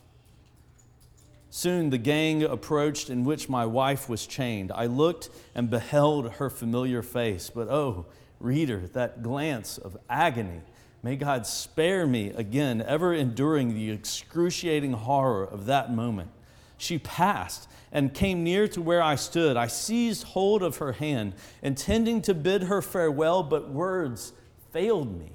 Soon 1.50 1.90
the 1.90 1.98
gang 1.98 2.42
approached 2.42 3.10
in 3.10 3.24
which 3.24 3.48
my 3.48 3.66
wife 3.66 4.08
was 4.08 4.26
chained. 4.26 4.72
I 4.72 4.86
looked 4.86 5.28
and 5.54 5.68
beheld 5.68 6.32
her 6.34 6.48
familiar 6.48 7.02
face, 7.02 7.50
but 7.50 7.68
oh, 7.68 8.06
reader, 8.40 8.86
that 8.94 9.22
glance 9.22 9.76
of 9.76 9.96
agony. 10.08 10.60
May 11.02 11.16
God 11.16 11.46
spare 11.46 12.06
me 12.06 12.30
again, 12.30 12.82
ever 12.82 13.12
enduring 13.12 13.74
the 13.74 13.90
excruciating 13.90 14.92
horror 14.92 15.44
of 15.44 15.66
that 15.66 15.92
moment. 15.92 16.30
She 16.78 16.98
passed 16.98 17.68
and 17.96 18.12
came 18.12 18.44
near 18.44 18.68
to 18.68 18.82
where 18.82 19.02
I 19.02 19.14
stood. 19.14 19.56
I 19.56 19.68
seized 19.68 20.24
hold 20.24 20.62
of 20.62 20.76
her 20.76 20.92
hand, 20.92 21.32
intending 21.62 22.20
to 22.22 22.34
bid 22.34 22.64
her 22.64 22.82
farewell, 22.82 23.42
but 23.42 23.70
words 23.70 24.34
failed 24.70 25.18
me. 25.18 25.32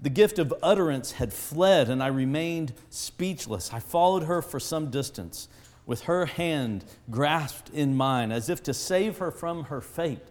The 0.00 0.10
gift 0.10 0.40
of 0.40 0.52
utterance 0.64 1.12
had 1.12 1.32
fled, 1.32 1.88
and 1.88 2.02
I 2.02 2.08
remained 2.08 2.72
speechless. 2.90 3.72
I 3.72 3.78
followed 3.78 4.24
her 4.24 4.42
for 4.42 4.58
some 4.58 4.90
distance, 4.90 5.48
with 5.86 6.02
her 6.02 6.26
hand 6.26 6.84
grasped 7.08 7.70
in 7.70 7.94
mine, 7.94 8.32
as 8.32 8.48
if 8.48 8.60
to 8.64 8.74
save 8.74 9.18
her 9.18 9.30
from 9.30 9.66
her 9.66 9.80
fate. 9.80 10.26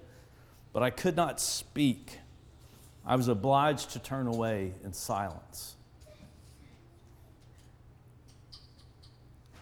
But 0.73 0.83
I 0.83 0.89
could 0.89 1.15
not 1.15 1.39
speak. 1.39 2.19
I 3.05 3.15
was 3.15 3.29
obliged 3.29 3.91
to 3.91 3.99
turn 3.99 4.27
away 4.27 4.73
in 4.83 4.91
silence. 4.91 5.74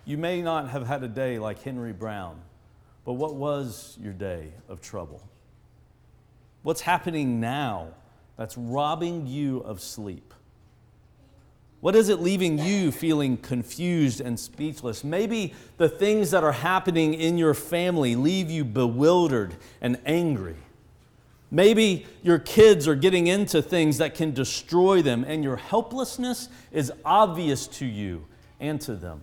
You 0.05 0.17
may 0.17 0.41
not 0.41 0.69
have 0.69 0.85
had 0.85 1.03
a 1.03 1.07
day 1.07 1.39
like 1.39 1.61
Henry 1.61 1.93
Brown, 1.93 2.39
but 3.05 3.13
what 3.13 3.35
was 3.35 3.97
your 4.01 4.13
day 4.13 4.51
of 4.67 4.81
trouble? 4.81 5.21
What's 6.63 6.81
happening 6.81 7.39
now 7.39 7.89
that's 8.37 8.57
robbing 8.57 9.27
you 9.27 9.59
of 9.59 9.81
sleep? 9.81 10.33
What 11.79 11.95
is 11.95 12.07
it 12.07 12.21
leaving 12.21 12.57
you 12.59 12.91
feeling 12.91 13.35
confused 13.37 14.21
and 14.21 14.39
speechless? 14.39 15.03
Maybe 15.03 15.53
the 15.77 15.89
things 15.89 16.31
that 16.31 16.43
are 16.43 16.53
happening 16.53 17.13
in 17.13 17.37
your 17.37 17.53
family 17.53 18.15
leave 18.15 18.49
you 18.49 18.63
bewildered 18.63 19.55
and 19.81 19.99
angry. 20.05 20.55
Maybe 21.51 22.05
your 22.23 22.39
kids 22.39 22.87
are 22.87 22.95
getting 22.95 23.27
into 23.27 23.61
things 23.61 23.97
that 23.99 24.15
can 24.15 24.33
destroy 24.33 25.01
them, 25.01 25.23
and 25.25 25.43
your 25.43 25.57
helplessness 25.57 26.49
is 26.71 26.91
obvious 27.05 27.67
to 27.67 27.85
you 27.85 28.25
and 28.59 28.79
to 28.81 28.95
them. 28.95 29.21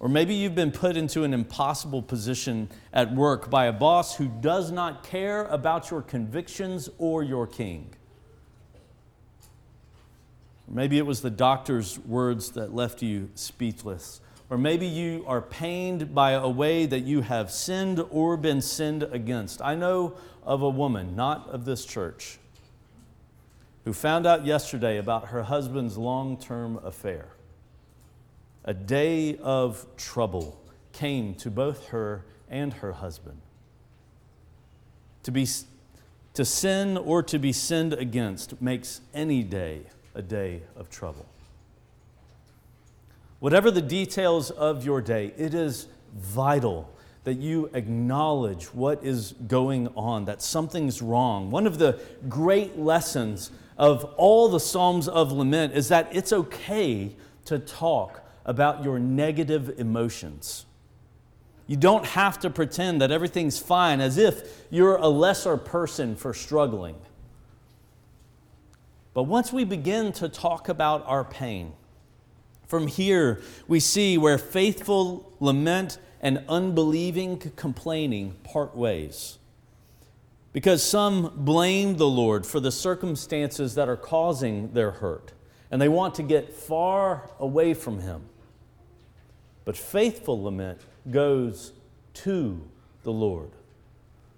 Or 0.00 0.08
maybe 0.08 0.34
you've 0.34 0.54
been 0.54 0.70
put 0.70 0.96
into 0.96 1.24
an 1.24 1.34
impossible 1.34 2.02
position 2.02 2.68
at 2.92 3.12
work 3.12 3.50
by 3.50 3.66
a 3.66 3.72
boss 3.72 4.16
who 4.16 4.28
does 4.28 4.70
not 4.70 5.02
care 5.02 5.44
about 5.46 5.90
your 5.90 6.02
convictions 6.02 6.88
or 6.98 7.24
your 7.24 7.46
king. 7.46 7.90
Maybe 10.68 10.98
it 10.98 11.06
was 11.06 11.22
the 11.22 11.30
doctor's 11.30 11.98
words 11.98 12.52
that 12.52 12.74
left 12.74 13.02
you 13.02 13.30
speechless. 13.34 14.20
Or 14.50 14.56
maybe 14.56 14.86
you 14.86 15.24
are 15.26 15.42
pained 15.42 16.14
by 16.14 16.32
a 16.32 16.48
way 16.48 16.86
that 16.86 17.00
you 17.00 17.22
have 17.22 17.50
sinned 17.50 18.02
or 18.10 18.36
been 18.36 18.62
sinned 18.62 19.02
against. 19.02 19.60
I 19.60 19.74
know 19.74 20.16
of 20.42 20.62
a 20.62 20.68
woman, 20.68 21.16
not 21.16 21.48
of 21.50 21.64
this 21.64 21.84
church, 21.84 22.38
who 23.84 23.92
found 23.92 24.26
out 24.26 24.46
yesterday 24.46 24.98
about 24.98 25.28
her 25.28 25.42
husband's 25.42 25.98
long 25.98 26.36
term 26.38 26.78
affair 26.84 27.28
a 28.68 28.74
day 28.74 29.34
of 29.38 29.86
trouble 29.96 30.60
came 30.92 31.34
to 31.34 31.50
both 31.50 31.88
her 31.88 32.26
and 32.50 32.74
her 32.74 32.92
husband. 32.92 33.40
To, 35.22 35.30
be, 35.30 35.48
to 36.34 36.44
sin 36.44 36.98
or 36.98 37.22
to 37.22 37.38
be 37.38 37.50
sinned 37.50 37.94
against 37.94 38.60
makes 38.60 39.00
any 39.14 39.42
day 39.42 39.84
a 40.14 40.20
day 40.20 40.60
of 40.76 40.90
trouble. 40.90 41.24
Whatever 43.40 43.70
the 43.70 43.80
details 43.80 44.50
of 44.50 44.84
your 44.84 45.00
day, 45.00 45.32
it 45.38 45.54
is 45.54 45.86
vital 46.14 46.90
that 47.24 47.38
you 47.38 47.70
acknowledge 47.72 48.66
what 48.74 49.02
is 49.02 49.32
going 49.46 49.88
on, 49.96 50.26
that 50.26 50.42
something's 50.42 51.00
wrong. 51.00 51.50
One 51.50 51.66
of 51.66 51.78
the 51.78 51.98
great 52.28 52.78
lessons 52.78 53.50
of 53.78 54.04
all 54.18 54.50
the 54.50 54.60
Psalms 54.60 55.08
of 55.08 55.32
Lament 55.32 55.72
is 55.72 55.88
that 55.88 56.14
it's 56.14 56.34
okay 56.34 57.16
to 57.46 57.58
talk 57.58 58.27
about 58.48 58.82
your 58.82 58.98
negative 58.98 59.78
emotions. 59.78 60.64
You 61.66 61.76
don't 61.76 62.06
have 62.06 62.40
to 62.40 62.48
pretend 62.48 63.02
that 63.02 63.12
everything's 63.12 63.58
fine 63.58 64.00
as 64.00 64.16
if 64.16 64.64
you're 64.70 64.96
a 64.96 65.08
lesser 65.08 65.58
person 65.58 66.16
for 66.16 66.32
struggling. 66.32 66.96
But 69.12 69.24
once 69.24 69.52
we 69.52 69.64
begin 69.64 70.12
to 70.14 70.30
talk 70.30 70.70
about 70.70 71.04
our 71.06 71.24
pain, 71.24 71.74
from 72.66 72.86
here 72.86 73.42
we 73.68 73.80
see 73.80 74.16
where 74.16 74.38
faithful 74.38 75.30
lament 75.40 75.98
and 76.22 76.42
unbelieving 76.48 77.38
complaining 77.54 78.32
part 78.44 78.74
ways. 78.74 79.36
Because 80.54 80.82
some 80.82 81.34
blame 81.36 81.98
the 81.98 82.08
Lord 82.08 82.46
for 82.46 82.60
the 82.60 82.72
circumstances 82.72 83.74
that 83.74 83.90
are 83.90 83.96
causing 83.96 84.72
their 84.72 84.92
hurt, 84.92 85.34
and 85.70 85.82
they 85.82 85.88
want 85.88 86.14
to 86.14 86.22
get 86.22 86.54
far 86.54 87.28
away 87.38 87.74
from 87.74 88.00
Him. 88.00 88.22
But 89.68 89.76
faithful 89.76 90.42
lament 90.42 90.80
goes 91.10 91.74
to 92.14 92.58
the 93.02 93.12
Lord. 93.12 93.50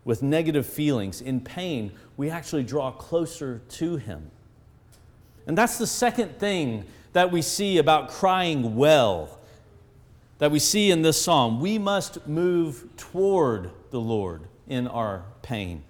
With 0.05 0.25
negative 0.25 0.67
feelings, 0.67 1.21
in 1.21 1.41
pain, 1.41 1.93
we 2.17 2.31
actually 2.31 2.65
draw 2.65 2.91
closer 2.91 3.63
to 3.69 3.97
Him. 3.97 4.33
And 5.47 5.57
that's 5.57 5.79
the 5.79 5.87
second 5.87 6.41
thing 6.41 6.85
that 7.13 7.31
we 7.31 7.43
see 7.43 7.79
about 7.79 8.09
crying 8.09 8.75
well, 8.75 9.39
that 10.39 10.51
we 10.51 10.59
see 10.59 10.91
in 10.91 11.03
this 11.03 11.23
psalm. 11.23 11.61
We 11.61 11.79
must 11.79 12.27
move 12.27 12.89
toward 12.97 13.71
the 13.93 14.01
Lord 14.01 14.49
in 14.67 14.89
our 14.89 15.23
pain. 15.43 15.85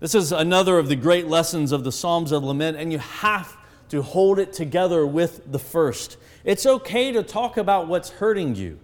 This 0.00 0.16
is 0.16 0.32
another 0.32 0.80
of 0.80 0.88
the 0.88 0.96
great 0.96 1.28
lessons 1.28 1.70
of 1.70 1.84
the 1.84 1.92
Psalms 1.92 2.32
of 2.32 2.42
Lament, 2.42 2.76
and 2.76 2.90
you 2.90 2.98
have 2.98 3.56
to 3.94 4.02
hold 4.02 4.38
it 4.38 4.52
together 4.52 5.06
with 5.06 5.50
the 5.50 5.58
first. 5.58 6.16
It's 6.44 6.66
okay 6.66 7.12
to 7.12 7.22
talk 7.22 7.56
about 7.56 7.86
what's 7.86 8.10
hurting 8.10 8.56
you, 8.56 8.78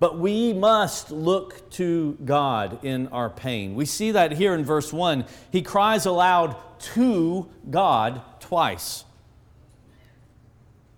but 0.00 0.18
we 0.18 0.52
must 0.52 1.10
look 1.10 1.70
to 1.72 2.16
God 2.24 2.84
in 2.84 3.08
our 3.08 3.28
pain. 3.28 3.74
We 3.74 3.84
see 3.84 4.10
that 4.12 4.32
here 4.32 4.54
in 4.54 4.64
verse 4.64 4.92
1. 4.92 5.26
He 5.52 5.62
cries 5.62 6.06
aloud 6.06 6.56
to 6.94 7.48
God 7.70 8.22
twice, 8.40 9.04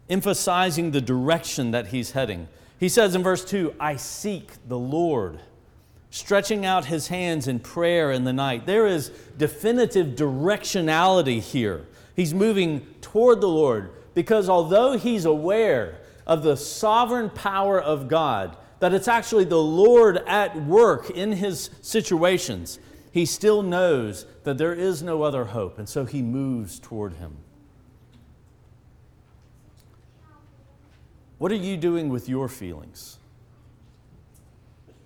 emphasizing 0.09 0.93
the 0.93 1.01
direction 1.01 1.73
that 1.73 1.89
he's 1.89 2.13
heading. 2.13 2.47
He 2.79 2.89
says 2.89 3.15
in 3.15 3.23
verse 3.23 3.45
2, 3.45 3.75
I 3.81 3.97
seek 3.97 4.53
the 4.69 4.79
Lord 4.79 5.41
stretching 6.11 6.65
out 6.65 6.85
his 6.85 7.09
hands 7.09 7.49
in 7.49 7.59
prayer 7.59 8.13
in 8.13 8.23
the 8.25 8.33
night. 8.33 8.67
There 8.67 8.87
is 8.87 9.11
definitive 9.37 10.15
directionality 10.17 11.41
here. 11.41 11.87
He's 12.17 12.33
moving 12.33 12.81
toward 13.03 13.43
the 13.43 13.49
Lord, 13.49 13.93
because 14.15 14.49
although 14.49 14.97
he's 14.97 15.27
aware 15.27 16.01
of 16.27 16.43
the 16.43 16.57
sovereign 16.57 17.29
power 17.29 17.79
of 17.79 18.09
God, 18.09 18.57
that 18.81 18.95
it's 18.95 19.07
actually 19.07 19.45
the 19.45 19.63
Lord 19.63 20.17
at 20.27 20.57
work 20.65 21.11
in 21.11 21.33
his 21.33 21.69
situations, 21.83 22.79
he 23.13 23.27
still 23.27 23.63
knows 23.63 24.25
that 24.45 24.57
there 24.57 24.73
is 24.73 25.03
no 25.03 25.23
other 25.23 25.45
hope, 25.45 25.79
and 25.79 25.89
so 25.89 26.07
he 26.07 26.23
moves 26.23 26.81
toward 26.81 27.15
him. 27.15 27.37
What 31.39 31.53
are 31.53 31.57
you 31.57 31.77
doing 31.77 32.09
with 32.09 32.31
your 32.31 32.49
feelings? 32.49 33.19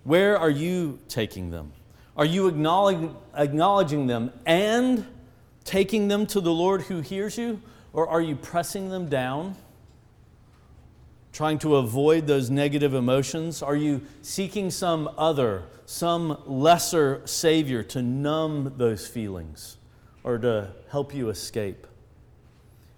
Where 0.05 0.37
are 0.37 0.49
you 0.49 0.99
taking 1.09 1.51
them? 1.51 1.73
Are 2.15 2.25
you 2.25 2.47
acknowledging, 2.47 3.15
acknowledging 3.35 4.07
them 4.07 4.31
and 4.45 5.05
taking 5.63 6.07
them 6.07 6.25
to 6.27 6.41
the 6.41 6.51
Lord 6.51 6.83
who 6.83 7.01
hears 7.01 7.37
you? 7.37 7.61
Or 7.93 8.07
are 8.07 8.21
you 8.21 8.35
pressing 8.35 8.89
them 8.89 9.09
down, 9.09 9.55
trying 11.33 11.59
to 11.59 11.75
avoid 11.75 12.25
those 12.27 12.49
negative 12.49 12.93
emotions? 12.93 13.61
Are 13.61 13.75
you 13.75 14.01
seeking 14.21 14.71
some 14.71 15.09
other, 15.17 15.63
some 15.85 16.41
lesser 16.45 17.21
Savior 17.25 17.83
to 17.83 18.01
numb 18.01 18.73
those 18.77 19.05
feelings 19.05 19.77
or 20.23 20.37
to 20.37 20.71
help 20.89 21.13
you 21.13 21.29
escape? 21.29 21.85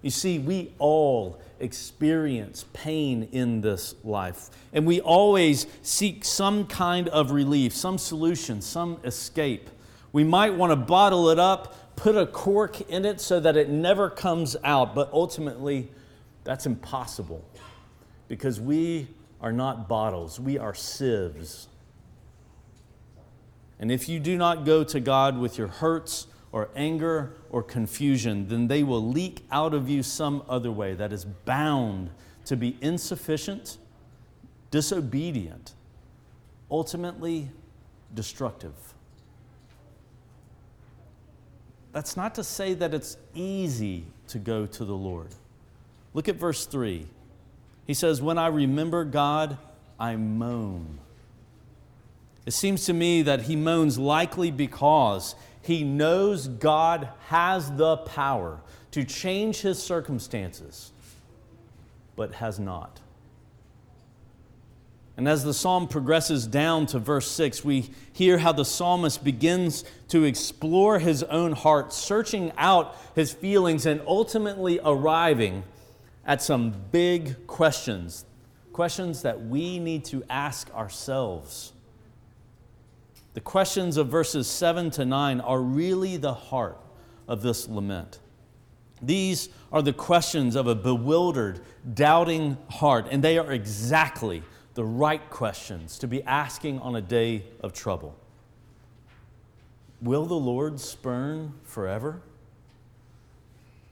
You 0.02 0.10
see, 0.10 0.38
we 0.38 0.72
all 0.78 1.40
experience 1.60 2.66
pain 2.74 3.26
in 3.32 3.62
this 3.62 3.94
life, 4.04 4.50
and 4.72 4.86
we 4.86 5.00
always 5.00 5.66
seek 5.82 6.26
some 6.26 6.66
kind 6.66 7.08
of 7.08 7.30
relief, 7.30 7.74
some 7.74 7.96
solution, 7.96 8.60
some 8.60 9.00
escape. 9.02 9.70
We 10.14 10.24
might 10.24 10.54
want 10.54 10.70
to 10.72 10.76
bottle 10.76 11.28
it 11.28 11.38
up 11.38 11.74
put 11.96 12.16
a 12.16 12.26
cork 12.26 12.80
in 12.90 13.04
it 13.04 13.20
so 13.20 13.40
that 13.40 13.56
it 13.56 13.68
never 13.68 14.10
comes 14.10 14.56
out, 14.64 14.94
but 14.94 15.10
ultimately, 15.12 15.90
that's 16.44 16.66
impossible 16.66 17.44
because 18.28 18.60
we 18.60 19.08
are 19.40 19.52
not 19.52 19.88
bottles, 19.88 20.40
we 20.40 20.58
are 20.58 20.74
sieves. 20.74 21.68
And 23.78 23.90
if 23.90 24.08
you 24.08 24.20
do 24.20 24.36
not 24.36 24.64
go 24.64 24.84
to 24.84 25.00
God 25.00 25.38
with 25.38 25.58
your 25.58 25.66
hurts 25.68 26.26
or 26.52 26.70
anger 26.76 27.34
or 27.50 27.62
confusion, 27.62 28.48
then 28.48 28.68
they 28.68 28.82
will 28.82 29.04
leak 29.04 29.44
out 29.50 29.74
of 29.74 29.88
you 29.88 30.02
some 30.02 30.42
other 30.48 30.70
way 30.70 30.94
that 30.94 31.12
is 31.12 31.24
bound 31.24 32.10
to 32.46 32.56
be 32.56 32.76
insufficient, 32.80 33.78
disobedient, 34.70 35.74
ultimately 36.70 37.50
destructive. 38.14 38.93
That's 41.94 42.16
not 42.16 42.34
to 42.34 42.44
say 42.44 42.74
that 42.74 42.92
it's 42.92 43.16
easy 43.34 44.06
to 44.26 44.40
go 44.40 44.66
to 44.66 44.84
the 44.84 44.96
Lord. 44.96 45.28
Look 46.12 46.28
at 46.28 46.34
verse 46.34 46.66
3. 46.66 47.06
He 47.86 47.94
says, 47.94 48.20
When 48.20 48.36
I 48.36 48.48
remember 48.48 49.04
God, 49.04 49.56
I 49.98 50.16
moan. 50.16 50.98
It 52.46 52.50
seems 52.50 52.84
to 52.86 52.92
me 52.92 53.22
that 53.22 53.42
he 53.42 53.54
moans 53.54 53.96
likely 53.96 54.50
because 54.50 55.36
he 55.62 55.84
knows 55.84 56.48
God 56.48 57.10
has 57.28 57.70
the 57.70 57.98
power 57.98 58.60
to 58.90 59.04
change 59.04 59.60
his 59.60 59.80
circumstances, 59.80 60.90
but 62.16 62.34
has 62.34 62.58
not. 62.58 62.98
And 65.16 65.28
as 65.28 65.44
the 65.44 65.54
psalm 65.54 65.86
progresses 65.86 66.46
down 66.46 66.86
to 66.86 66.98
verse 66.98 67.30
6, 67.30 67.64
we 67.64 67.90
hear 68.12 68.38
how 68.38 68.52
the 68.52 68.64
psalmist 68.64 69.22
begins 69.22 69.84
to 70.08 70.24
explore 70.24 70.98
his 70.98 71.22
own 71.22 71.52
heart, 71.52 71.92
searching 71.92 72.52
out 72.58 72.96
his 73.14 73.32
feelings, 73.32 73.86
and 73.86 74.02
ultimately 74.06 74.80
arriving 74.84 75.62
at 76.26 76.42
some 76.42 76.74
big 76.90 77.46
questions 77.46 78.24
questions 78.74 79.22
that 79.22 79.40
we 79.46 79.78
need 79.78 80.04
to 80.04 80.24
ask 80.28 80.68
ourselves. 80.74 81.72
The 83.34 83.40
questions 83.40 83.96
of 83.96 84.08
verses 84.08 84.48
7 84.48 84.90
to 84.92 85.04
9 85.04 85.40
are 85.40 85.60
really 85.60 86.16
the 86.16 86.34
heart 86.34 86.78
of 87.28 87.40
this 87.40 87.68
lament. 87.68 88.18
These 89.00 89.48
are 89.72 89.80
the 89.80 89.92
questions 89.92 90.56
of 90.56 90.66
a 90.66 90.74
bewildered, 90.74 91.60
doubting 91.94 92.56
heart, 92.68 93.06
and 93.10 93.22
they 93.22 93.38
are 93.38 93.52
exactly 93.52 94.42
the 94.74 94.84
right 94.84 95.30
questions 95.30 95.98
to 95.98 96.08
be 96.08 96.22
asking 96.24 96.80
on 96.80 96.96
a 96.96 97.00
day 97.00 97.44
of 97.60 97.72
trouble. 97.72 98.16
Will 100.02 100.26
the 100.26 100.34
Lord 100.34 100.80
spurn 100.80 101.54
forever 101.62 102.20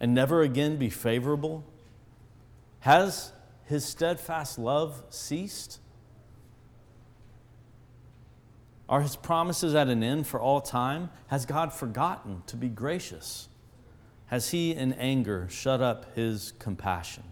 and 0.00 0.12
never 0.14 0.42
again 0.42 0.76
be 0.76 0.90
favorable? 0.90 1.64
Has 2.80 3.32
his 3.64 3.84
steadfast 3.84 4.58
love 4.58 5.04
ceased? 5.08 5.78
Are 8.88 9.00
his 9.00 9.16
promises 9.16 9.74
at 9.74 9.88
an 9.88 10.02
end 10.02 10.26
for 10.26 10.40
all 10.40 10.60
time? 10.60 11.10
Has 11.28 11.46
God 11.46 11.72
forgotten 11.72 12.42
to 12.48 12.56
be 12.56 12.68
gracious? 12.68 13.48
Has 14.26 14.50
he 14.50 14.74
in 14.74 14.92
anger 14.94 15.46
shut 15.48 15.80
up 15.80 16.14
his 16.14 16.52
compassion? 16.58 17.22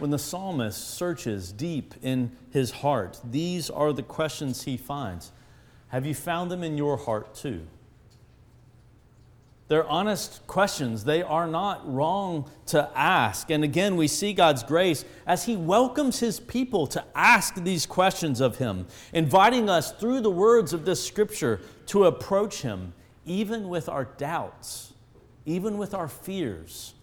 When 0.00 0.10
the 0.10 0.18
psalmist 0.18 0.96
searches 0.96 1.52
deep 1.52 1.94
in 2.00 2.32
his 2.50 2.70
heart, 2.70 3.20
these 3.22 3.68
are 3.68 3.92
the 3.92 4.02
questions 4.02 4.62
he 4.62 4.78
finds. 4.78 5.30
Have 5.88 6.06
you 6.06 6.14
found 6.14 6.50
them 6.50 6.64
in 6.64 6.78
your 6.78 6.96
heart 6.96 7.34
too? 7.34 7.66
They're 9.68 9.86
honest 9.86 10.44
questions. 10.46 11.04
They 11.04 11.22
are 11.22 11.46
not 11.46 11.86
wrong 11.86 12.50
to 12.68 12.90
ask. 12.96 13.50
And 13.50 13.62
again, 13.62 13.94
we 13.94 14.08
see 14.08 14.32
God's 14.32 14.62
grace 14.62 15.04
as 15.26 15.44
He 15.44 15.54
welcomes 15.54 16.18
His 16.18 16.40
people 16.40 16.86
to 16.88 17.04
ask 17.14 17.54
these 17.56 17.84
questions 17.84 18.40
of 18.40 18.56
Him, 18.56 18.86
inviting 19.12 19.68
us 19.68 19.92
through 19.92 20.22
the 20.22 20.30
words 20.30 20.72
of 20.72 20.86
this 20.86 21.06
scripture 21.06 21.60
to 21.86 22.06
approach 22.06 22.62
Him, 22.62 22.94
even 23.26 23.68
with 23.68 23.88
our 23.88 24.06
doubts, 24.06 24.94
even 25.44 25.76
with 25.76 25.92
our 25.92 26.08
fears, 26.08 26.94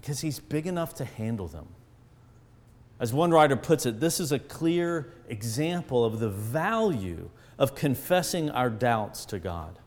because 0.00 0.20
He's 0.20 0.40
big 0.40 0.66
enough 0.66 0.94
to 0.94 1.04
handle 1.04 1.48
them. 1.48 1.66
As 2.98 3.12
one 3.12 3.30
writer 3.30 3.56
puts 3.56 3.86
it, 3.86 4.00
this 4.00 4.20
is 4.20 4.30
a 4.32 4.38
clear 4.38 5.12
example 5.28 6.04
of 6.04 6.20
the 6.20 6.28
value 6.28 7.30
of 7.58 7.74
confessing 7.74 8.50
our 8.50 8.68
doubts 8.68 9.24
to 9.26 9.38
God. 9.38 9.78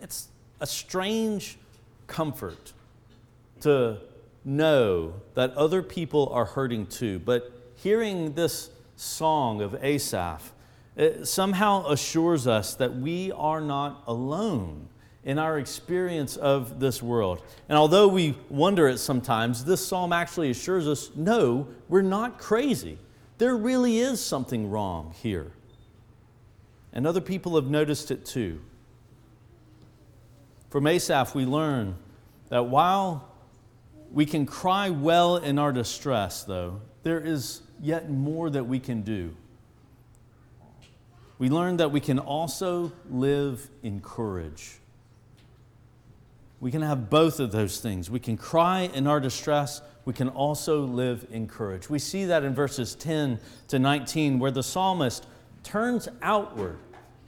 It's 0.00 0.28
a 0.60 0.66
strange 0.66 1.58
comfort 2.06 2.72
to 3.60 3.98
know 4.44 5.14
that 5.34 5.52
other 5.54 5.82
people 5.82 6.28
are 6.32 6.46
hurting 6.46 6.86
too. 6.86 7.18
But 7.18 7.52
hearing 7.76 8.32
this 8.32 8.70
song 8.96 9.60
of 9.60 9.74
Asaph 9.82 10.52
somehow 11.22 11.86
assures 11.86 12.46
us 12.46 12.74
that 12.74 12.96
we 12.96 13.32
are 13.32 13.60
not 13.60 14.02
alone 14.06 14.88
in 15.24 15.38
our 15.38 15.58
experience 15.58 16.36
of 16.36 16.80
this 16.80 17.02
world. 17.02 17.42
And 17.68 17.76
although 17.76 18.08
we 18.08 18.36
wonder 18.48 18.88
it 18.88 18.98
sometimes, 18.98 19.64
this 19.64 19.86
psalm 19.86 20.12
actually 20.12 20.50
assures 20.50 20.88
us 20.88 21.10
no, 21.14 21.68
we're 21.88 22.02
not 22.02 22.38
crazy. 22.38 22.98
There 23.38 23.56
really 23.56 23.98
is 23.98 24.20
something 24.24 24.70
wrong 24.70 25.14
here. 25.22 25.52
And 26.92 27.06
other 27.06 27.20
people 27.20 27.54
have 27.56 27.66
noticed 27.66 28.10
it 28.10 28.24
too. 28.24 28.60
From 30.70 30.86
Asaph, 30.86 31.34
we 31.34 31.44
learn 31.44 31.96
that 32.48 32.66
while 32.66 33.28
we 34.12 34.26
can 34.26 34.46
cry 34.46 34.90
well 34.90 35.36
in 35.36 35.58
our 35.58 35.72
distress, 35.72 36.42
though, 36.44 36.80
there 37.02 37.20
is 37.20 37.62
yet 37.80 38.10
more 38.10 38.50
that 38.50 38.64
we 38.64 38.78
can 38.78 39.02
do. 39.02 39.34
We 41.38 41.48
learn 41.48 41.78
that 41.78 41.90
we 41.90 42.00
can 42.00 42.18
also 42.18 42.92
live 43.08 43.70
in 43.82 44.00
courage. 44.00 44.79
We 46.60 46.70
can 46.70 46.82
have 46.82 47.10
both 47.10 47.40
of 47.40 47.52
those 47.52 47.80
things. 47.80 48.10
We 48.10 48.20
can 48.20 48.36
cry 48.36 48.90
in 48.92 49.06
our 49.06 49.18
distress. 49.18 49.80
We 50.04 50.12
can 50.12 50.28
also 50.28 50.82
live 50.82 51.26
in 51.30 51.48
courage. 51.48 51.88
We 51.88 51.98
see 51.98 52.26
that 52.26 52.44
in 52.44 52.54
verses 52.54 52.94
10 52.94 53.40
to 53.68 53.78
19, 53.78 54.38
where 54.38 54.50
the 54.50 54.62
psalmist 54.62 55.26
turns 55.62 56.08
outward 56.22 56.78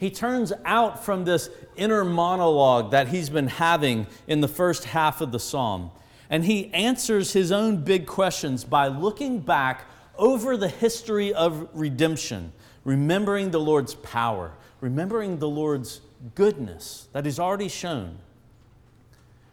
he 0.03 0.11
turns 0.11 0.53
out 0.65 1.05
from 1.05 1.25
this 1.25 1.49
inner 1.77 2.05
monologue 2.05 2.91
that 2.91 3.07
he's 3.07 3.31
been 3.31 3.47
having 3.47 4.09
in 4.27 4.41
the 4.41 4.49
first 4.49 4.83
half 4.83 5.21
of 5.21 5.31
the 5.31 5.39
psalm. 5.39 5.93
And 6.29 6.45
he 6.45 6.75
answers 6.75 7.33
his 7.33 7.53
own 7.53 7.85
big 7.85 8.07
questions 8.07 8.65
by 8.65 8.89
looking 8.89 9.39
back 9.39 9.85
over 10.19 10.57
the 10.57 10.67
history 10.67 11.33
of 11.33 11.69
redemption, 11.73 12.53
remembering 12.83 13.53
the 13.53 13.61
Lord's 13.61 13.95
power, 13.95 14.51
remembering 14.81 15.39
the 15.39 15.49
Lord's 15.49 16.01
goodness 16.35 17.07
that 17.13 17.25
he's 17.25 17.39
already 17.39 17.69
shown. 17.69 18.19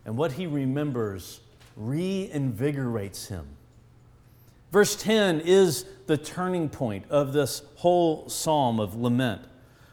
And 0.06 0.18
what 0.18 0.34
he 0.34 0.48
remembers 0.48 1.42
reinvigorates 1.80 3.28
him. 3.28 3.46
Verse 4.72 4.96
10 4.96 5.42
is 5.42 5.86
the 6.08 6.18
turning 6.18 6.70
point 6.70 7.06
of 7.10 7.34
this 7.34 7.64
whole 7.76 8.30
psalm 8.30 8.80
of 8.80 8.96
lament. 8.96 9.42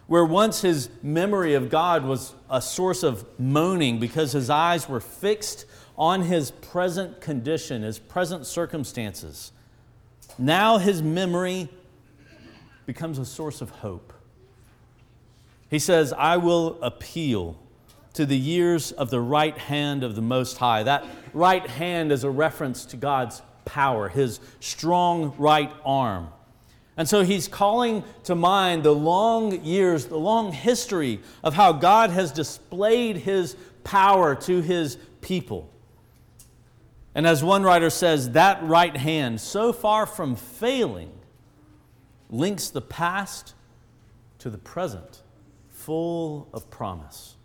Where 0.06 0.24
once 0.24 0.60
his 0.60 0.88
memory 1.02 1.54
of 1.54 1.70
God 1.70 2.04
was 2.04 2.34
a 2.50 2.62
source 2.62 3.02
of 3.02 3.24
moaning 3.38 3.98
because 3.98 4.32
his 4.32 4.50
eyes 4.50 4.88
were 4.88 5.00
fixed 5.00 5.66
on 5.98 6.22
his 6.22 6.50
present 6.50 7.20
condition, 7.20 7.82
his 7.82 7.98
present 7.98 8.46
circumstances, 8.46 9.52
now 10.38 10.78
his 10.78 11.02
memory 11.02 11.68
becomes 12.84 13.18
a 13.18 13.24
source 13.24 13.60
of 13.60 13.70
hope. 13.70 14.12
He 15.70 15.78
says, 15.78 16.12
I 16.12 16.36
will 16.36 16.78
appeal 16.82 17.56
to 18.16 18.26
the 18.26 18.36
years 18.36 18.92
of 18.92 19.10
the 19.10 19.20
right 19.20 19.56
hand 19.56 20.02
of 20.02 20.16
the 20.16 20.22
Most 20.22 20.56
High. 20.56 20.82
That 20.82 21.04
right 21.32 21.66
hand 21.66 22.10
is 22.10 22.24
a 22.24 22.30
reference 22.30 22.86
to 22.86 22.96
God's 22.96 23.42
power, 23.66 24.08
his 24.08 24.40
strong 24.60 25.34
right 25.36 25.70
arm. 25.84 26.28
And 26.96 27.06
so 27.06 27.24
he's 27.24 27.46
calling 27.46 28.04
to 28.24 28.34
mind 28.34 28.84
the 28.84 28.94
long 28.94 29.62
years, 29.62 30.06
the 30.06 30.18
long 30.18 30.50
history 30.50 31.20
of 31.44 31.52
how 31.52 31.72
God 31.72 32.08
has 32.08 32.32
displayed 32.32 33.18
his 33.18 33.54
power 33.84 34.34
to 34.34 34.62
his 34.62 34.96
people. 35.20 35.70
And 37.14 37.26
as 37.26 37.44
one 37.44 37.64
writer 37.64 37.90
says, 37.90 38.30
that 38.30 38.62
right 38.62 38.96
hand, 38.96 39.42
so 39.42 39.74
far 39.74 40.06
from 40.06 40.36
failing, 40.36 41.12
links 42.30 42.70
the 42.70 42.80
past 42.80 43.52
to 44.38 44.48
the 44.48 44.58
present, 44.58 45.22
full 45.68 46.48
of 46.54 46.70
promise. 46.70 47.35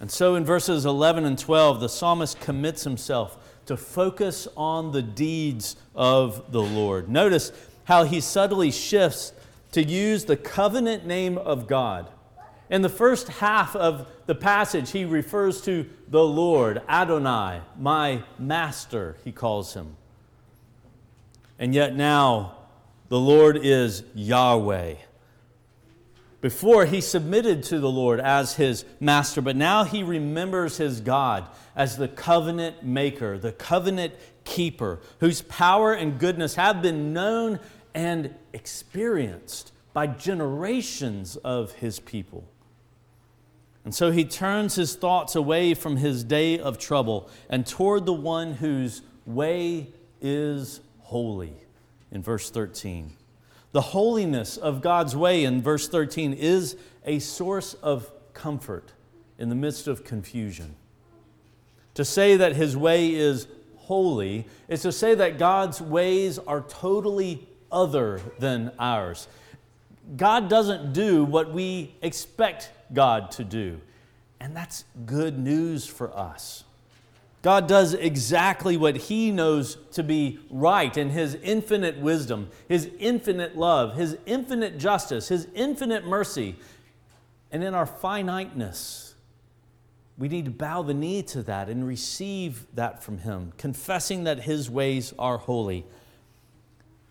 And 0.00 0.10
so 0.10 0.34
in 0.34 0.44
verses 0.44 0.86
11 0.86 1.26
and 1.26 1.38
12, 1.38 1.80
the 1.80 1.88
psalmist 1.88 2.40
commits 2.40 2.84
himself 2.84 3.36
to 3.66 3.76
focus 3.76 4.48
on 4.56 4.92
the 4.92 5.02
deeds 5.02 5.76
of 5.94 6.50
the 6.50 6.62
Lord. 6.62 7.08
Notice 7.08 7.52
how 7.84 8.04
he 8.04 8.20
subtly 8.20 8.70
shifts 8.70 9.34
to 9.72 9.82
use 9.82 10.24
the 10.24 10.36
covenant 10.36 11.06
name 11.06 11.36
of 11.38 11.68
God. 11.68 12.08
In 12.70 12.82
the 12.82 12.88
first 12.88 13.28
half 13.28 13.76
of 13.76 14.08
the 14.26 14.34
passage, 14.34 14.92
he 14.92 15.04
refers 15.04 15.60
to 15.62 15.88
the 16.08 16.24
Lord, 16.24 16.80
Adonai, 16.88 17.60
my 17.78 18.22
master, 18.38 19.16
he 19.24 19.32
calls 19.32 19.74
him. 19.74 19.96
And 21.58 21.74
yet 21.74 21.94
now, 21.94 22.56
the 23.08 23.18
Lord 23.18 23.58
is 23.60 24.04
Yahweh. 24.14 24.94
Before, 26.40 26.86
he 26.86 27.02
submitted 27.02 27.64
to 27.64 27.78
the 27.78 27.90
Lord 27.90 28.18
as 28.18 28.54
his 28.54 28.86
master, 28.98 29.42
but 29.42 29.56
now 29.56 29.84
he 29.84 30.02
remembers 30.02 30.78
his 30.78 31.02
God 31.02 31.46
as 31.76 31.98
the 31.98 32.08
covenant 32.08 32.82
maker, 32.82 33.38
the 33.38 33.52
covenant 33.52 34.14
keeper, 34.44 35.00
whose 35.18 35.42
power 35.42 35.92
and 35.92 36.18
goodness 36.18 36.54
have 36.54 36.80
been 36.80 37.12
known 37.12 37.60
and 37.94 38.34
experienced 38.54 39.72
by 39.92 40.06
generations 40.06 41.36
of 41.36 41.72
his 41.72 42.00
people. 42.00 42.48
And 43.84 43.94
so 43.94 44.10
he 44.10 44.24
turns 44.24 44.74
his 44.76 44.94
thoughts 44.94 45.34
away 45.34 45.74
from 45.74 45.96
his 45.96 46.24
day 46.24 46.58
of 46.58 46.78
trouble 46.78 47.28
and 47.48 47.66
toward 47.66 48.06
the 48.06 48.12
one 48.12 48.52
whose 48.52 49.02
way 49.26 49.88
is 50.20 50.80
holy 51.00 51.54
in 52.10 52.22
verse 52.22 52.50
13. 52.50 53.12
The 53.72 53.80
holiness 53.80 54.56
of 54.56 54.80
God's 54.80 55.14
way 55.14 55.44
in 55.44 55.62
verse 55.62 55.88
13 55.88 56.32
is 56.32 56.76
a 57.04 57.18
source 57.20 57.74
of 57.74 58.10
comfort 58.34 58.92
in 59.38 59.48
the 59.48 59.54
midst 59.54 59.86
of 59.86 60.04
confusion. 60.04 60.74
To 61.94 62.04
say 62.04 62.36
that 62.36 62.56
his 62.56 62.76
way 62.76 63.14
is 63.14 63.46
holy 63.76 64.46
is 64.68 64.82
to 64.82 64.92
say 64.92 65.14
that 65.14 65.38
God's 65.38 65.80
ways 65.80 66.38
are 66.38 66.62
totally 66.62 67.48
other 67.72 68.20
than 68.38 68.72
ours. 68.78 69.28
God 70.16 70.48
doesn't 70.48 70.92
do 70.92 71.24
what 71.24 71.52
we 71.52 71.94
expect 72.02 72.70
God 72.92 73.30
to 73.32 73.44
do, 73.44 73.80
and 74.40 74.56
that's 74.56 74.84
good 75.06 75.38
news 75.38 75.86
for 75.86 76.16
us. 76.16 76.64
God 77.42 77.66
does 77.66 77.94
exactly 77.94 78.76
what 78.76 78.96
He 78.96 79.30
knows 79.30 79.78
to 79.92 80.02
be 80.02 80.38
right 80.50 80.94
in 80.94 81.10
His 81.10 81.36
infinite 81.36 81.98
wisdom, 81.98 82.50
His 82.68 82.90
infinite 82.98 83.56
love, 83.56 83.96
His 83.96 84.18
infinite 84.26 84.78
justice, 84.78 85.28
His 85.28 85.48
infinite 85.54 86.06
mercy. 86.06 86.56
And 87.50 87.64
in 87.64 87.74
our 87.74 87.86
finiteness, 87.86 89.14
we 90.18 90.28
need 90.28 90.44
to 90.44 90.50
bow 90.50 90.82
the 90.82 90.92
knee 90.92 91.22
to 91.22 91.42
that 91.44 91.68
and 91.70 91.86
receive 91.86 92.66
that 92.74 93.02
from 93.02 93.18
Him, 93.18 93.52
confessing 93.56 94.24
that 94.24 94.40
His 94.40 94.68
ways 94.68 95.14
are 95.18 95.38
holy. 95.38 95.86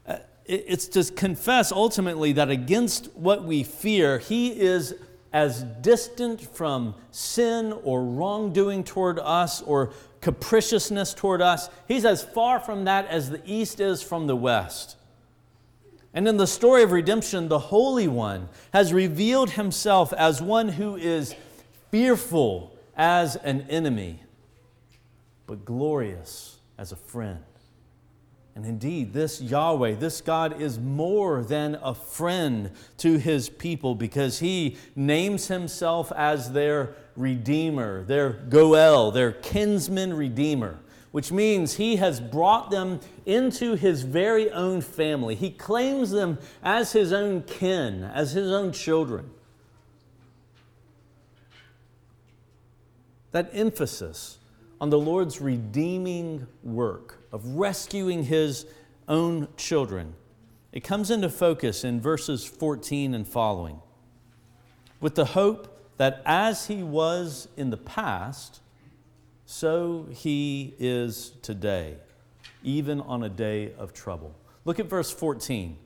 Uh, 0.06 0.18
it's 0.46 0.88
to 0.89 1.04
confess 1.12 1.72
ultimately 1.72 2.34
that 2.34 2.52
against 2.52 3.12
what 3.15 3.44
we 3.44 3.63
fear, 3.63 4.20
He 4.20 4.60
is 4.60 4.94
as 5.34 5.63
distant 5.63 6.42
from 6.42 6.96
sin 7.12 7.74
or 7.84 8.04
wrongdoing 8.04 8.84
toward 8.84 9.20
us 9.20 9.62
or 9.62 9.92
capriciousness 10.22 11.14
toward 11.14 11.42
us. 11.42 11.70
He's 11.88 12.06
as 12.06 12.24
far 12.24 12.60
from 12.60 12.86
that 12.86 13.08
as 13.08 13.30
the 13.30 13.42
east 13.46 13.80
is 13.80 14.02
from 14.02 14.28
the 14.28 14.36
west. 14.36 14.98
And 16.14 16.28
in 16.28 16.38
the 16.38 16.48
story 16.48 16.84
of 16.84 16.92
redemption, 16.92 17.50
the 17.50 17.60
Holy 17.60 18.08
One 18.08 18.50
has 18.74 18.94
revealed 18.94 19.52
himself 19.52 20.12
as 20.14 20.42
one 20.42 20.70
who 20.70 20.96
is 20.96 21.36
fearful 21.92 22.76
as 22.96 23.36
an 23.38 23.62
enemy, 23.70 24.22
but 25.46 25.66
glorious 25.66 26.58
as 26.78 26.92
a 26.92 26.96
friend. 26.96 27.44
And 28.56 28.66
indeed, 28.66 29.14
this 29.14 29.40
Yahweh, 29.40 29.96
this 29.96 30.20
God, 30.20 30.60
is 30.62 30.80
more 30.80 31.44
than 31.44 31.78
a 31.82 31.94
friend 31.94 32.72
to 32.98 33.18
his 33.18 33.48
people 33.48 33.96
because 33.96 34.40
he 34.40 34.76
names 34.96 35.48
himself 35.48 36.12
as 36.14 36.52
their 36.52 36.96
redeemer, 37.20 38.04
their 38.06 38.32
Goel, 38.32 39.12
their 39.12 39.34
kinsman 39.34 40.14
redeemer, 40.14 40.80
which 41.12 41.32
means 41.32 41.76
he 41.76 41.98
has 41.98 42.20
brought 42.22 42.72
them 42.72 43.02
into 43.26 43.76
his 43.76 44.04
very 44.04 44.50
own 44.52 44.82
family. 44.82 45.36
He 45.36 45.52
claims 45.52 46.12
them 46.12 46.40
as 46.64 46.94
his 46.94 47.12
own 47.12 47.44
kin, 47.44 48.04
as 48.04 48.32
his 48.32 48.52
own 48.52 48.72
children. 48.72 49.30
That 53.32 53.50
emphasis 53.54 54.38
on 54.80 54.90
the 54.90 54.98
Lord's 54.98 55.42
redeeming 55.42 56.48
work 56.64 57.20
of 57.34 57.46
rescuing 57.46 58.24
his 58.24 58.66
own 59.08 59.50
children. 59.58 60.16
It 60.72 60.84
comes 60.84 61.12
into 61.12 61.30
focus 61.30 61.84
in 61.84 62.00
verses 62.00 62.46
14 62.46 63.14
and 63.14 63.28
following, 63.28 63.82
with 65.02 65.16
the 65.16 65.26
hope 65.26 65.79
that 66.00 66.22
as 66.26 66.68
he 66.68 66.82
was 66.82 67.50
in 67.58 67.72
the 67.72 67.78
past, 67.78 68.62
so 69.46 70.08
he 70.10 70.74
is 70.80 71.34
today, 71.42 71.98
even 72.64 73.02
on 73.02 73.24
a 73.24 73.30
day 73.30 73.74
of 73.78 73.92
trouble. 73.92 74.34
Look 74.64 74.80
at 74.80 74.86
verse 74.86 75.12
14. 75.12 75.78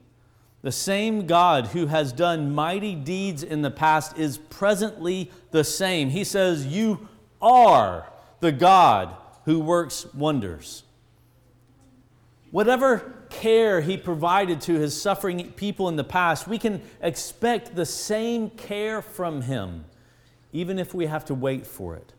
The 0.62 0.71
same 0.71 1.26
God 1.26 1.67
who 1.67 1.88
has 1.88 2.13
done 2.13 2.54
mighty 2.54 2.93
deeds 2.93 3.41
in 3.41 3.63
the 3.63 3.71
past 3.71 4.15
is 4.15 4.38
presently 4.38 5.32
the 5.49 5.63
same. 5.63 6.12
He 6.12 6.23
says, 6.23 6.67
You 6.67 7.10
are 7.41 8.08
the 8.39 8.52
God 8.52 9.15
who 9.45 9.60
works 9.60 10.06
wonders. 10.13 10.84
Whatever 12.52 13.26
care 13.32 13.82
he 13.82 13.97
provided 13.97 14.62
to 14.62 14.73
his 14.73 15.02
suffering 15.02 15.54
people 15.54 15.89
in 15.89 15.95
the 15.95 16.04
past, 16.04 16.47
we 16.47 16.60
can 16.60 16.84
expect 17.02 17.76
the 17.76 17.86
same 17.88 18.52
care 18.52 19.02
from 19.02 19.41
him, 19.41 19.86
even 20.53 20.79
if 20.79 20.93
we 20.93 21.07
have 21.07 21.25
to 21.25 21.33
wait 21.33 21.67
for 21.67 21.95
it. 21.95 22.13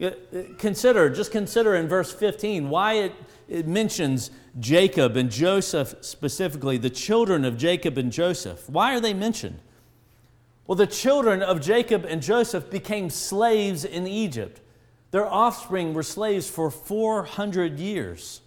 Uh, 0.00 0.06
uh, 0.06 0.42
consider, 0.58 1.10
just 1.10 1.32
consider 1.32 1.74
in 1.74 1.88
verse 1.88 2.12
15 2.12 2.68
why 2.68 2.94
it, 2.94 3.12
it 3.48 3.66
mentions 3.66 4.30
Jacob 4.60 5.16
and 5.16 5.30
Joseph 5.30 5.96
specifically, 6.02 6.78
the 6.78 6.90
children 6.90 7.44
of 7.44 7.56
Jacob 7.56 7.98
and 7.98 8.12
Joseph. 8.12 8.70
Why 8.70 8.94
are 8.94 9.00
they 9.00 9.14
mentioned? 9.14 9.58
Well, 10.66 10.76
the 10.76 10.86
children 10.86 11.42
of 11.42 11.60
Jacob 11.60 12.04
and 12.04 12.22
Joseph 12.22 12.70
became 12.70 13.10
slaves 13.10 13.84
in 13.84 14.06
Egypt. 14.06 14.60
Their 15.10 15.26
offspring 15.26 15.94
were 15.94 16.02
slaves 16.02 16.48
for 16.48 16.70
400 16.70 17.80
years. 17.80 18.42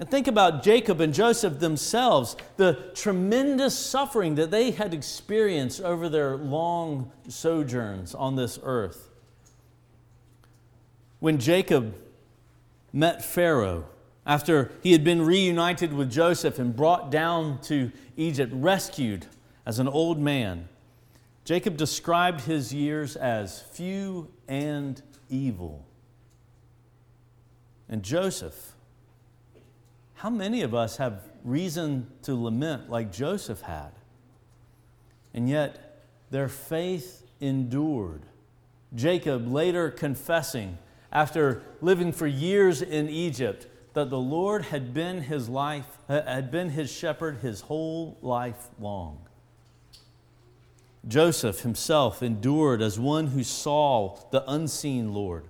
And 0.00 0.08
think 0.08 0.28
about 0.28 0.62
Jacob 0.62 1.02
and 1.02 1.12
Joseph 1.12 1.60
themselves, 1.60 2.34
the 2.56 2.90
tremendous 2.94 3.78
suffering 3.78 4.34
that 4.36 4.50
they 4.50 4.70
had 4.70 4.94
experienced 4.94 5.82
over 5.82 6.08
their 6.08 6.38
long 6.38 7.12
sojourns 7.28 8.14
on 8.14 8.34
this 8.34 8.58
earth. 8.62 9.10
When 11.18 11.36
Jacob 11.36 11.94
met 12.94 13.22
Pharaoh, 13.22 13.84
after 14.24 14.72
he 14.82 14.92
had 14.92 15.04
been 15.04 15.20
reunited 15.20 15.92
with 15.92 16.10
Joseph 16.10 16.58
and 16.58 16.74
brought 16.74 17.10
down 17.10 17.60
to 17.62 17.92
Egypt, 18.16 18.54
rescued 18.56 19.26
as 19.66 19.78
an 19.78 19.88
old 19.88 20.18
man, 20.18 20.66
Jacob 21.44 21.76
described 21.76 22.40
his 22.42 22.72
years 22.72 23.16
as 23.16 23.60
few 23.60 24.30
and 24.48 25.02
evil. 25.28 25.84
And 27.86 28.02
Joseph, 28.02 28.74
how 30.20 30.28
many 30.28 30.60
of 30.60 30.74
us 30.74 30.98
have 30.98 31.22
reason 31.44 32.06
to 32.20 32.34
lament 32.34 32.90
like 32.90 33.10
Joseph 33.10 33.62
had? 33.62 33.92
And 35.32 35.48
yet, 35.48 36.04
their 36.30 36.46
faith 36.46 37.26
endured. 37.40 38.20
Jacob 38.94 39.48
later 39.48 39.90
confessing, 39.90 40.76
after 41.10 41.62
living 41.80 42.12
for 42.12 42.26
years 42.26 42.82
in 42.82 43.08
Egypt, 43.08 43.66
that 43.94 44.10
the 44.10 44.18
Lord 44.18 44.66
had 44.66 44.92
been 44.92 45.22
his 45.22 45.48
life, 45.48 45.86
had 46.06 46.50
been 46.50 46.68
his 46.68 46.92
shepherd 46.92 47.38
his 47.38 47.62
whole 47.62 48.18
life 48.20 48.68
long. 48.78 49.20
Joseph 51.08 51.60
himself 51.60 52.22
endured 52.22 52.82
as 52.82 52.98
one 52.98 53.28
who 53.28 53.42
saw 53.42 54.18
the 54.30 54.44
unseen 54.46 55.14
Lord. 55.14 55.46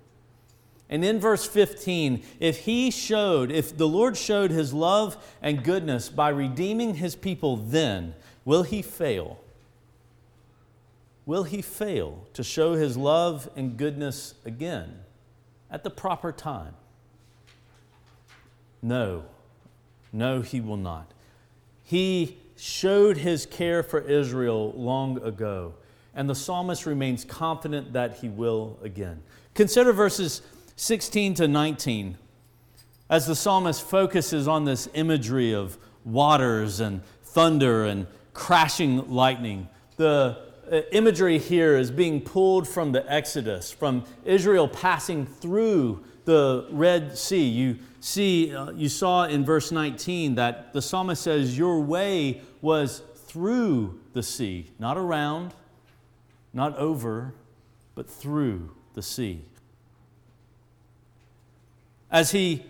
And 0.90 1.04
in 1.04 1.20
verse 1.20 1.46
15, 1.46 2.22
if 2.40 2.58
he 2.64 2.90
showed, 2.90 3.52
if 3.52 3.76
the 3.76 3.86
Lord 3.86 4.16
showed 4.16 4.50
his 4.50 4.74
love 4.74 5.16
and 5.40 5.62
goodness 5.62 6.08
by 6.08 6.30
redeeming 6.30 6.96
his 6.96 7.14
people 7.14 7.56
then, 7.56 8.14
will 8.44 8.64
he 8.64 8.82
fail? 8.82 9.38
Will 11.26 11.44
he 11.44 11.62
fail 11.62 12.26
to 12.34 12.42
show 12.42 12.74
his 12.74 12.96
love 12.96 13.48
and 13.54 13.76
goodness 13.76 14.34
again 14.44 14.98
at 15.70 15.84
the 15.84 15.90
proper 15.90 16.32
time? 16.32 16.74
No, 18.82 19.24
no, 20.12 20.40
he 20.40 20.60
will 20.60 20.76
not. 20.76 21.12
He 21.84 22.38
showed 22.56 23.16
his 23.18 23.46
care 23.46 23.84
for 23.84 24.00
Israel 24.00 24.72
long 24.76 25.22
ago, 25.22 25.74
and 26.16 26.28
the 26.28 26.34
psalmist 26.34 26.84
remains 26.84 27.24
confident 27.24 27.92
that 27.92 28.16
he 28.16 28.28
will 28.28 28.76
again. 28.82 29.22
Consider 29.54 29.92
verses 29.92 30.42
16 30.80 31.34
to 31.34 31.46
19, 31.46 32.16
as 33.10 33.26
the 33.26 33.34
psalmist 33.34 33.86
focuses 33.86 34.48
on 34.48 34.64
this 34.64 34.88
imagery 34.94 35.52
of 35.52 35.76
waters 36.06 36.80
and 36.80 37.02
thunder 37.22 37.84
and 37.84 38.06
crashing 38.32 39.06
lightning, 39.10 39.68
the 39.98 40.38
uh, 40.72 40.80
imagery 40.92 41.38
here 41.38 41.76
is 41.76 41.90
being 41.90 42.18
pulled 42.18 42.66
from 42.66 42.92
the 42.92 43.12
Exodus, 43.12 43.70
from 43.70 44.04
Israel 44.24 44.66
passing 44.66 45.26
through 45.26 46.02
the 46.24 46.66
Red 46.70 47.18
Sea. 47.18 47.46
You 47.46 47.76
see, 48.00 48.54
uh, 48.54 48.70
you 48.70 48.88
saw 48.88 49.24
in 49.24 49.44
verse 49.44 49.70
19 49.70 50.36
that 50.36 50.72
the 50.72 50.80
psalmist 50.80 51.22
says, 51.22 51.58
Your 51.58 51.78
way 51.82 52.40
was 52.62 53.02
through 53.26 54.00
the 54.14 54.22
sea, 54.22 54.70
not 54.78 54.96
around, 54.96 55.52
not 56.54 56.74
over, 56.78 57.34
but 57.94 58.08
through 58.08 58.70
the 58.94 59.02
sea. 59.02 59.44
As 62.10 62.30
he 62.32 62.64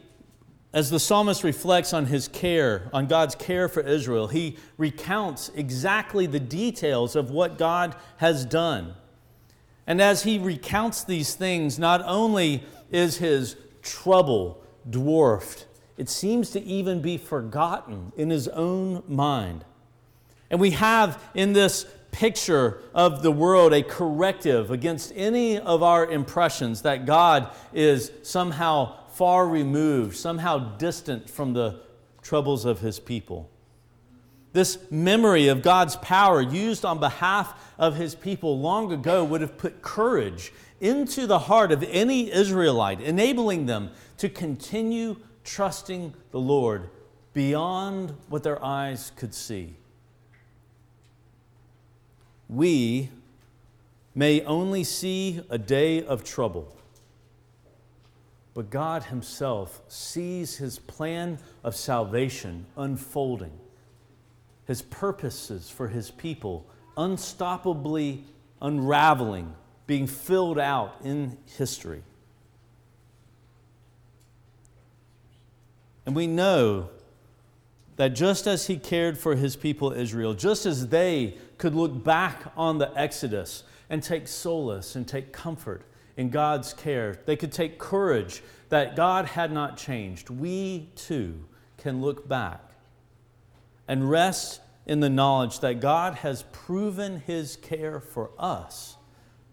as 0.72 0.90
the 0.90 1.00
psalmist 1.00 1.42
reflects 1.42 1.92
on 1.92 2.07
his 2.07 2.29
care, 2.29 2.88
on 2.92 3.07
God's 3.07 3.35
care 3.35 3.68
for 3.68 3.81
Israel, 3.81 4.29
he 4.29 4.57
recounts 4.79 5.50
exactly 5.57 6.26
the 6.26 6.38
details 6.38 7.16
of 7.16 7.31
what 7.31 7.59
God 7.59 7.96
has 8.18 8.44
done. 8.44 8.94
And 9.87 10.00
as 10.00 10.22
he 10.22 10.38
recounts 10.38 11.03
these 11.03 11.35
things, 11.35 11.76
not 11.76 12.03
only 12.05 12.62
is 12.92 13.16
his 13.16 13.57
trouble 13.83 14.62
dwarfed, 14.88 15.66
it 15.96 16.09
seems 16.09 16.50
to 16.50 16.62
even 16.62 17.03
be 17.03 17.16
forgotten 17.16 18.12
in 18.16 18.31
his 18.31 18.46
own 18.46 19.03
mind. 19.09 19.64
And 20.50 20.61
we 20.61 20.70
have 20.70 21.20
in 21.35 21.53
this 21.53 21.85
picture 22.12 22.81
of 22.94 23.22
the 23.22 23.33
world 23.33 23.72
a 23.72 23.83
corrective 23.83 24.70
against 24.70 25.12
any 25.16 25.59
of 25.59 25.83
our 25.83 26.07
impressions 26.07 26.83
that 26.83 27.07
God 27.07 27.50
is 27.72 28.12
somehow 28.22 28.99
far 29.20 29.46
removed, 29.46 30.16
somehow 30.16 30.56
distant 30.78 31.28
from 31.28 31.52
the 31.52 31.78
troubles 32.22 32.64
of 32.64 32.80
his 32.80 32.98
people. 32.98 33.50
This 34.54 34.78
memory 34.90 35.48
of 35.48 35.61
God's 35.61 35.96
power 35.96 36.40
used 36.40 36.87
on 36.87 37.00
behalf 37.00 37.70
of 37.76 37.96
his 37.96 38.14
people 38.14 38.59
long 38.59 38.90
ago 38.90 39.22
would 39.22 39.42
have 39.42 39.59
put 39.59 39.83
courage 39.83 40.54
into 40.80 41.26
the 41.26 41.38
heart 41.38 41.70
of 41.70 41.83
any 41.83 42.33
Israelite, 42.33 43.02
enabling 43.02 43.66
them 43.66 43.90
to 44.16 44.30
continue 44.30 45.16
trusting 45.44 46.14
the 46.30 46.40
Lord 46.40 46.88
beyond 47.35 48.14
what 48.30 48.42
their 48.42 48.64
eyes 48.64 49.12
could 49.16 49.35
see. 49.35 49.74
We 52.48 53.11
may 54.14 54.40
only 54.44 54.83
see 54.83 55.42
a 55.50 55.59
day 55.59 56.02
of 56.02 56.24
trouble. 56.24 56.74
But 58.54 58.70
God 58.70 59.04
Himself 59.04 59.82
sees 59.88 60.56
His 60.56 60.78
plan 60.78 61.38
of 61.62 61.76
salvation 61.76 62.66
unfolding, 62.76 63.58
His 64.66 64.82
purposes 64.82 65.70
for 65.70 65.88
His 65.88 66.10
people 66.10 66.66
unstoppably 66.96 68.22
unraveling, 68.60 69.54
being 69.86 70.06
filled 70.06 70.58
out 70.58 70.96
in 71.02 71.38
history. 71.56 72.02
And 76.06 76.14
we 76.14 76.26
know 76.26 76.90
that 77.96 78.14
just 78.14 78.46
as 78.46 78.66
he 78.66 78.76
cared 78.76 79.18
for 79.18 79.36
his 79.36 79.56
people 79.56 79.92
Israel, 79.92 80.34
just 80.34 80.66
as 80.66 80.88
they 80.88 81.36
could 81.58 81.74
look 81.74 82.02
back 82.02 82.52
on 82.56 82.78
the 82.78 82.90
Exodus 82.98 83.62
and 83.88 84.02
take 84.02 84.26
solace 84.26 84.96
and 84.96 85.06
take 85.06 85.32
comfort 85.32 85.82
in 86.20 86.28
God's 86.28 86.74
care, 86.74 87.18
they 87.24 87.35
could 87.35 87.50
take 87.50 87.78
courage 87.78 88.42
that 88.68 88.94
God 88.94 89.24
had 89.24 89.50
not 89.50 89.78
changed. 89.78 90.28
We 90.28 90.90
too 90.94 91.46
can 91.78 92.02
look 92.02 92.28
back 92.28 92.61
and 93.88 94.11
rest 94.11 94.61
in 94.85 95.00
the 95.00 95.09
knowledge 95.09 95.61
that 95.61 95.80
God 95.80 96.16
has 96.16 96.44
proven 96.52 97.20
his 97.20 97.56
care 97.56 98.00
for 98.00 98.33
us, 98.38 98.98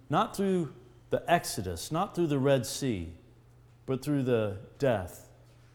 not 0.10 0.36
through 0.36 0.74
the 1.10 1.24
Exodus, 1.26 1.90
not 1.90 2.14
through 2.14 2.28
the 2.28 2.38
Red 2.38 2.66
Sea, 2.66 3.14
but 3.86 4.04
through 4.04 4.24
the 4.24 4.58
death 4.78 5.30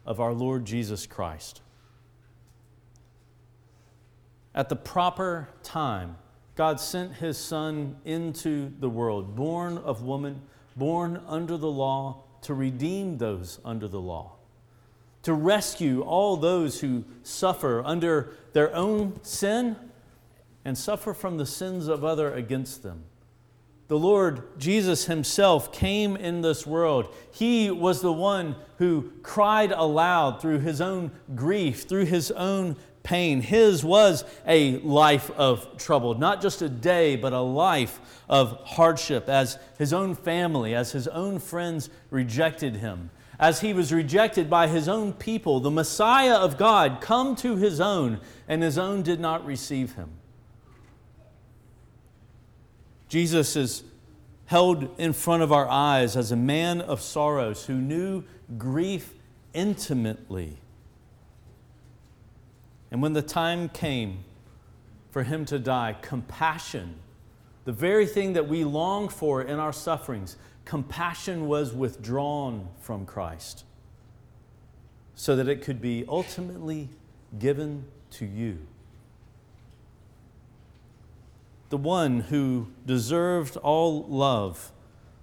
of 0.05 0.19
our 0.19 0.31
Lord 0.31 0.63
Jesus 0.63 1.07
Christ. 1.07 1.63
At 4.53 4.69
the 4.69 4.75
proper 4.75 5.49
time, 5.63 6.17
God 6.53 6.79
sent 6.79 7.13
his 7.13 7.39
Son 7.39 7.95
into 8.05 8.71
the 8.79 8.89
world, 8.91 9.35
born 9.35 9.79
of 9.79 10.03
woman, 10.03 10.43
born 10.75 11.21
under 11.27 11.57
the 11.57 11.71
law, 11.71 12.23
to 12.41 12.53
redeem 12.53 13.17
those 13.17 13.59
under 13.63 13.87
the 13.87 14.01
law, 14.01 14.33
to 15.23 15.33
rescue 15.33 16.01
all 16.01 16.35
those 16.35 16.81
who 16.81 17.05
suffer 17.23 17.81
under 17.85 18.33
their 18.53 18.73
own 18.75 19.17
sin 19.23 19.75
and 20.65 20.77
suffer 20.77 21.13
from 21.13 21.37
the 21.37 21.45
sins 21.45 21.87
of 21.87 22.03
other 22.03 22.33
against 22.33 22.83
them. 22.83 23.03
The 23.87 23.99
Lord 23.99 24.59
Jesus 24.59 25.05
Himself 25.05 25.71
came 25.71 26.15
in 26.15 26.41
this 26.41 26.65
world. 26.65 27.13
He 27.31 27.69
was 27.69 28.01
the 28.01 28.13
one 28.13 28.55
who 28.77 29.11
cried 29.21 29.71
aloud 29.71 30.41
through 30.41 30.59
His 30.59 30.81
own 30.81 31.11
grief, 31.35 31.83
through 31.83 32.05
His 32.05 32.31
own 32.31 32.75
pain. 33.03 33.41
His 33.41 33.83
was 33.83 34.23
a 34.47 34.77
life 34.79 35.29
of 35.31 35.77
trouble, 35.77 36.15
not 36.15 36.41
just 36.41 36.61
a 36.61 36.69
day, 36.69 37.15
but 37.15 37.33
a 37.33 37.41
life 37.41 37.99
of 38.27 38.59
hardship 38.63 39.29
as 39.29 39.59
His 39.77 39.93
own 39.93 40.15
family, 40.15 40.73
as 40.73 40.91
His 40.91 41.07
own 41.07 41.39
friends 41.39 41.89
rejected 42.09 42.77
Him. 42.77 43.09
As 43.39 43.59
he 43.59 43.73
was 43.73 43.91
rejected 43.91 44.49
by 44.49 44.67
his 44.67 44.87
own 44.87 45.11
people, 45.11 45.59
the 45.59 45.71
Messiah 45.71 46.35
of 46.35 46.57
God 46.57 46.99
come 47.01 47.35
to 47.37 47.57
his 47.57 47.81
own, 47.81 48.21
and 48.47 48.61
his 48.61 48.77
own 48.77 49.01
did 49.01 49.19
not 49.19 49.45
receive 49.45 49.95
him. 49.95 50.11
Jesus 53.09 53.55
is 53.55 53.83
held 54.45 54.97
in 54.99 55.13
front 55.13 55.43
of 55.43 55.51
our 55.51 55.67
eyes 55.67 56.15
as 56.15 56.31
a 56.31 56.35
man 56.35 56.79
of 56.79 57.01
sorrows 57.01 57.65
who 57.65 57.75
knew 57.75 58.23
grief 58.57 59.13
intimately. 59.53 60.57
And 62.93 63.01
when 63.01 63.13
the 63.13 63.23
time 63.23 63.69
came 63.69 64.23
for 65.09 65.23
him 65.23 65.45
to 65.45 65.57
die, 65.57 65.97
compassion, 66.03 66.99
the 67.65 67.71
very 67.71 68.05
thing 68.05 68.33
that 68.33 68.47
we 68.47 68.63
long 68.63 69.09
for 69.09 69.41
in 69.41 69.57
our 69.57 69.73
sufferings, 69.73 70.37
compassion 70.63 71.47
was 71.47 71.73
withdrawn 71.73 72.69
from 72.79 73.07
Christ 73.07 73.65
so 75.15 75.35
that 75.35 75.47
it 75.47 75.63
could 75.63 75.81
be 75.81 76.05
ultimately 76.07 76.87
given 77.39 77.85
to 78.11 78.25
you. 78.27 78.59
The 81.69 81.77
one 81.77 82.19
who 82.19 82.67
deserved 82.85 83.57
all 83.57 84.03
love, 84.03 84.71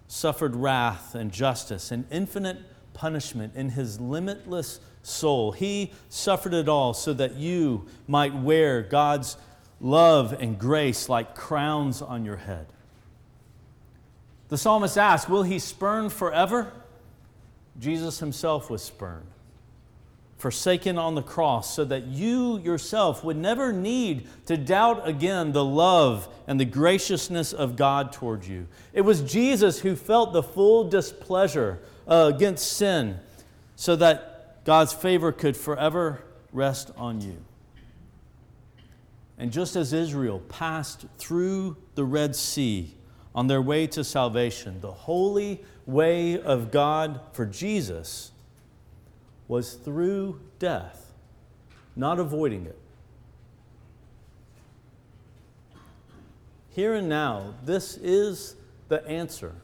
suffered 0.08 0.56
wrath 0.56 1.14
and 1.14 1.30
justice 1.30 1.92
and 1.92 2.04
infinite 2.10 2.58
punishment 2.94 3.54
in 3.54 3.70
his 3.70 4.00
limitless 4.00 4.80
soul. 5.02 5.52
He 5.52 5.92
suffered 6.08 6.54
it 6.54 6.68
all 6.68 6.94
so 6.94 7.12
that 7.14 7.36
you 7.36 7.86
might 8.06 8.34
wear 8.34 8.82
God's 8.82 9.36
love 9.80 10.32
and 10.32 10.58
grace 10.58 11.08
like 11.08 11.34
crowns 11.34 12.02
on 12.02 12.24
your 12.24 12.36
head. 12.36 12.66
The 14.48 14.58
psalmist 14.58 14.98
asks, 14.98 15.28
Will 15.28 15.44
he 15.44 15.58
spurn 15.58 16.10
forever? 16.10 16.72
Jesus 17.78 18.18
himself 18.18 18.68
was 18.68 18.82
spurned 18.82 19.26
forsaken 20.40 20.96
on 20.96 21.14
the 21.14 21.22
cross, 21.22 21.74
so 21.74 21.84
that 21.84 22.06
you 22.06 22.58
yourself 22.60 23.22
would 23.22 23.36
never 23.36 23.72
need 23.72 24.26
to 24.46 24.56
doubt 24.56 25.06
again 25.06 25.52
the 25.52 25.64
love 25.64 26.28
and 26.46 26.58
the 26.58 26.64
graciousness 26.64 27.52
of 27.52 27.76
God 27.76 28.12
toward 28.12 28.46
you. 28.46 28.66
It 28.92 29.02
was 29.02 29.20
Jesus 29.20 29.80
who 29.80 29.94
felt 29.94 30.32
the 30.32 30.42
full 30.42 30.88
displeasure 30.88 31.78
uh, 32.08 32.32
against 32.34 32.72
sin, 32.72 33.18
so 33.76 33.94
that 33.96 34.29
God's 34.64 34.92
favor 34.92 35.32
could 35.32 35.56
forever 35.56 36.22
rest 36.52 36.90
on 36.96 37.20
you. 37.20 37.36
And 39.38 39.52
just 39.52 39.74
as 39.74 39.92
Israel 39.92 40.40
passed 40.40 41.06
through 41.16 41.76
the 41.94 42.04
Red 42.04 42.36
Sea 42.36 42.94
on 43.34 43.46
their 43.46 43.62
way 43.62 43.86
to 43.86 44.04
salvation, 44.04 44.80
the 44.80 44.92
holy 44.92 45.64
way 45.86 46.40
of 46.40 46.70
God 46.70 47.20
for 47.32 47.46
Jesus 47.46 48.32
was 49.48 49.74
through 49.74 50.40
death, 50.58 51.12
not 51.96 52.18
avoiding 52.18 52.66
it. 52.66 52.78
Here 56.70 56.94
and 56.94 57.08
now, 57.08 57.54
this 57.64 57.96
is 57.96 58.56
the 58.88 59.04
answer 59.08 59.54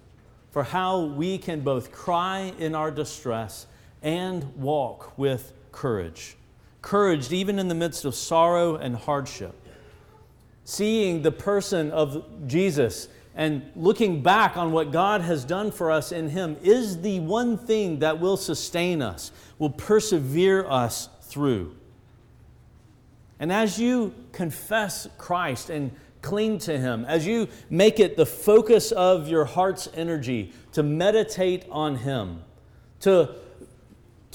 for 0.50 0.64
how 0.64 1.02
we 1.02 1.38
can 1.38 1.60
both 1.60 1.92
cry 1.92 2.52
in 2.58 2.74
our 2.74 2.90
distress 2.90 3.66
and 4.06 4.54
walk 4.54 5.18
with 5.18 5.52
courage. 5.72 6.36
Courage, 6.80 7.32
even 7.32 7.58
in 7.58 7.66
the 7.66 7.74
midst 7.74 8.04
of 8.04 8.14
sorrow 8.14 8.76
and 8.76 8.94
hardship. 8.94 9.52
Seeing 10.64 11.22
the 11.22 11.32
person 11.32 11.90
of 11.90 12.24
Jesus 12.46 13.08
and 13.34 13.68
looking 13.74 14.22
back 14.22 14.56
on 14.56 14.70
what 14.70 14.92
God 14.92 15.22
has 15.22 15.44
done 15.44 15.72
for 15.72 15.90
us 15.90 16.12
in 16.12 16.28
Him 16.28 16.56
is 16.62 17.02
the 17.02 17.18
one 17.18 17.58
thing 17.58 17.98
that 17.98 18.20
will 18.20 18.36
sustain 18.36 19.02
us, 19.02 19.32
will 19.58 19.70
persevere 19.70 20.64
us 20.66 21.08
through. 21.22 21.74
And 23.40 23.52
as 23.52 23.78
you 23.78 24.14
confess 24.30 25.08
Christ 25.18 25.68
and 25.68 25.90
cling 26.22 26.58
to 26.60 26.78
Him, 26.78 27.04
as 27.06 27.26
you 27.26 27.48
make 27.70 27.98
it 27.98 28.16
the 28.16 28.24
focus 28.24 28.92
of 28.92 29.26
your 29.26 29.44
heart's 29.44 29.88
energy 29.94 30.52
to 30.72 30.84
meditate 30.84 31.64
on 31.72 31.96
Him, 31.96 32.44
to, 33.00 33.34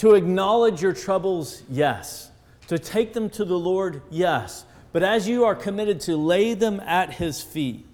to 0.01 0.15
acknowledge 0.15 0.81
your 0.81 0.93
troubles, 0.93 1.61
yes. 1.69 2.31
To 2.69 2.79
take 2.79 3.13
them 3.13 3.29
to 3.29 3.45
the 3.45 3.59
Lord, 3.59 4.01
yes. 4.09 4.65
But 4.93 5.03
as 5.03 5.27
you 5.27 5.45
are 5.45 5.53
committed 5.53 5.99
to 6.01 6.17
lay 6.17 6.55
them 6.55 6.79
at 6.79 7.13
His 7.13 7.43
feet, 7.43 7.85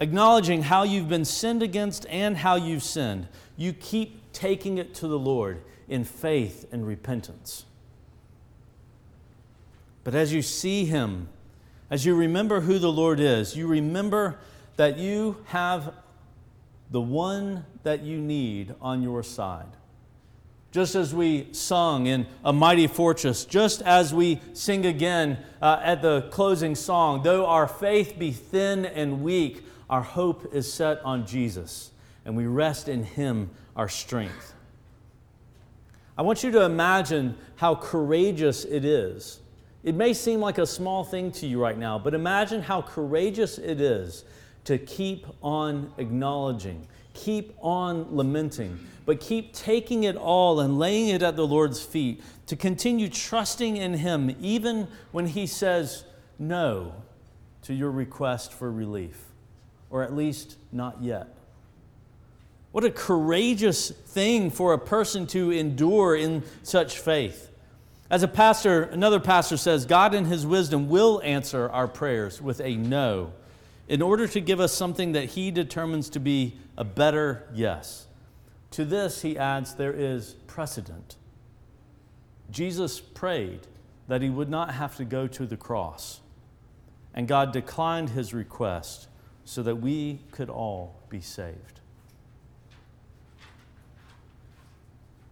acknowledging 0.00 0.64
how 0.64 0.82
you've 0.82 1.08
been 1.08 1.24
sinned 1.24 1.62
against 1.62 2.04
and 2.10 2.38
how 2.38 2.56
you've 2.56 2.82
sinned, 2.82 3.28
you 3.56 3.72
keep 3.72 4.32
taking 4.32 4.78
it 4.78 4.92
to 4.96 5.06
the 5.06 5.20
Lord 5.20 5.62
in 5.86 6.02
faith 6.02 6.66
and 6.72 6.84
repentance. 6.84 7.64
But 10.02 10.16
as 10.16 10.32
you 10.32 10.42
see 10.42 10.84
Him, 10.84 11.28
as 11.90 12.04
you 12.06 12.16
remember 12.16 12.62
who 12.62 12.80
the 12.80 12.90
Lord 12.90 13.20
is, 13.20 13.56
you 13.56 13.68
remember 13.68 14.40
that 14.74 14.98
you 14.98 15.36
have 15.44 15.94
the 16.90 17.00
one 17.00 17.66
that 17.84 18.02
you 18.02 18.18
need 18.18 18.74
on 18.80 19.00
your 19.00 19.22
side. 19.22 19.77
Just 20.70 20.94
as 20.94 21.14
we 21.14 21.48
sung 21.52 22.06
in 22.06 22.26
A 22.44 22.52
Mighty 22.52 22.86
Fortress, 22.86 23.46
just 23.46 23.80
as 23.82 24.12
we 24.12 24.40
sing 24.52 24.84
again 24.84 25.38
uh, 25.62 25.80
at 25.82 26.02
the 26.02 26.22
closing 26.30 26.74
song, 26.74 27.22
though 27.22 27.46
our 27.46 27.66
faith 27.66 28.18
be 28.18 28.32
thin 28.32 28.84
and 28.84 29.22
weak, 29.22 29.64
our 29.88 30.02
hope 30.02 30.54
is 30.54 30.70
set 30.70 31.00
on 31.02 31.26
Jesus, 31.26 31.90
and 32.26 32.36
we 32.36 32.46
rest 32.46 32.88
in 32.88 33.02
Him, 33.02 33.48
our 33.76 33.88
strength. 33.88 34.54
I 36.18 36.22
want 36.22 36.42
you 36.42 36.50
to 36.50 36.62
imagine 36.64 37.36
how 37.56 37.74
courageous 37.76 38.64
it 38.64 38.84
is. 38.84 39.40
It 39.84 39.94
may 39.94 40.12
seem 40.12 40.40
like 40.40 40.58
a 40.58 40.66
small 40.66 41.04
thing 41.04 41.30
to 41.32 41.46
you 41.46 41.62
right 41.62 41.78
now, 41.78 41.98
but 41.98 42.12
imagine 42.12 42.60
how 42.60 42.82
courageous 42.82 43.56
it 43.56 43.80
is 43.80 44.24
to 44.64 44.76
keep 44.76 45.26
on 45.42 45.92
acknowledging, 45.96 46.86
keep 47.14 47.54
on 47.60 48.14
lamenting, 48.14 48.78
but 49.06 49.20
keep 49.20 49.52
taking 49.52 50.04
it 50.04 50.16
all 50.16 50.60
and 50.60 50.78
laying 50.78 51.08
it 51.08 51.22
at 51.22 51.36
the 51.36 51.46
Lord's 51.46 51.82
feet, 51.82 52.22
to 52.46 52.56
continue 52.56 53.08
trusting 53.08 53.76
in 53.76 53.94
Him 53.94 54.34
even 54.40 54.88
when 55.12 55.26
He 55.26 55.46
says 55.46 56.04
no 56.38 56.94
to 57.62 57.74
your 57.74 57.90
request 57.90 58.52
for 58.52 58.70
relief. 58.70 59.24
or 59.90 60.02
at 60.02 60.14
least 60.14 60.56
not 60.72 61.02
yet. 61.02 61.34
What 62.72 62.84
a 62.84 62.90
courageous 62.90 63.90
thing 63.90 64.50
for 64.50 64.74
a 64.74 64.78
person 64.78 65.26
to 65.28 65.50
endure 65.50 66.14
in 66.14 66.42
such 66.62 66.98
faith. 66.98 67.50
As 68.10 68.22
a 68.22 68.28
pastor, 68.28 68.82
another 68.84 69.20
pastor 69.20 69.56
says, 69.56 69.86
God 69.86 70.14
in 70.14 70.26
his 70.26 70.46
wisdom 70.46 70.88
will 70.88 71.20
answer 71.24 71.68
our 71.70 71.88
prayers 71.88 72.40
with 72.40 72.60
a 72.60 72.76
no 72.76 73.32
in 73.88 74.02
order 74.02 74.26
to 74.28 74.40
give 74.40 74.60
us 74.60 74.72
something 74.72 75.12
that 75.12 75.24
he 75.24 75.50
determines 75.50 76.10
to 76.10 76.20
be 76.20 76.58
a 76.78 76.84
better 76.84 77.44
yes. 77.52 78.06
To 78.70 78.84
this, 78.84 79.22
he 79.22 79.36
adds, 79.36 79.74
there 79.74 79.92
is 79.92 80.36
precedent. 80.46 81.16
Jesus 82.50 83.00
prayed 83.00 83.66
that 84.06 84.22
he 84.22 84.30
would 84.30 84.48
not 84.48 84.72
have 84.72 84.96
to 84.96 85.04
go 85.04 85.26
to 85.26 85.44
the 85.44 85.56
cross, 85.56 86.20
and 87.12 87.26
God 87.26 87.52
declined 87.52 88.10
his 88.10 88.32
request 88.32 89.08
so 89.44 89.62
that 89.64 89.76
we 89.76 90.20
could 90.30 90.48
all 90.48 90.94
be 91.10 91.20
saved. 91.20 91.80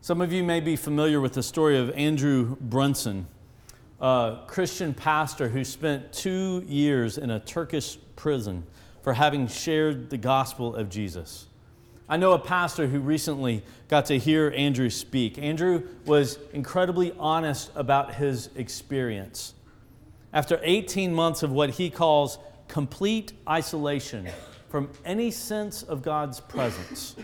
Some 0.01 0.21
of 0.21 0.33
you 0.33 0.43
may 0.43 0.61
be 0.61 0.75
familiar 0.75 1.21
with 1.21 1.35
the 1.35 1.43
story 1.43 1.79
of 1.79 1.91
Andrew 1.93 2.57
Brunson, 2.61 3.29
a 4.01 4.41
Christian 4.49 4.95
pastor 4.95 5.49
who 5.49 5.65
spent 5.65 6.13
two 6.13 6.65
years 6.67 7.19
in 7.19 7.31
a 7.31 7.39
Turkish 7.39 7.99
prison 8.17 8.65
for 9.07 9.13
having 9.13 9.47
shared 9.47 10.11
the 10.11 10.19
gospel 10.19 10.75
of 10.75 10.89
Jesus. 10.89 11.47
I 12.09 12.17
know 12.17 12.33
a 12.33 12.41
pastor 12.41 12.89
who 12.89 12.99
recently 12.99 13.63
got 13.87 14.07
to 14.07 14.19
hear 14.19 14.53
Andrew 14.57 14.91
speak. 14.91 15.39
Andrew 15.39 15.87
was 16.05 16.41
incredibly 16.53 17.13
honest 17.17 17.71
about 17.77 18.17
his 18.17 18.51
experience. 18.57 19.55
After 20.33 20.59
18 20.61 21.15
months 21.15 21.45
of 21.45 21.53
what 21.53 21.71
he 21.71 21.89
calls 21.89 22.41
complete 22.67 23.33
isolation 23.49 24.27
from 24.71 24.91
any 25.05 25.31
sense 25.31 25.85
of 25.85 26.03
God's 26.03 26.41
presence, 26.41 27.15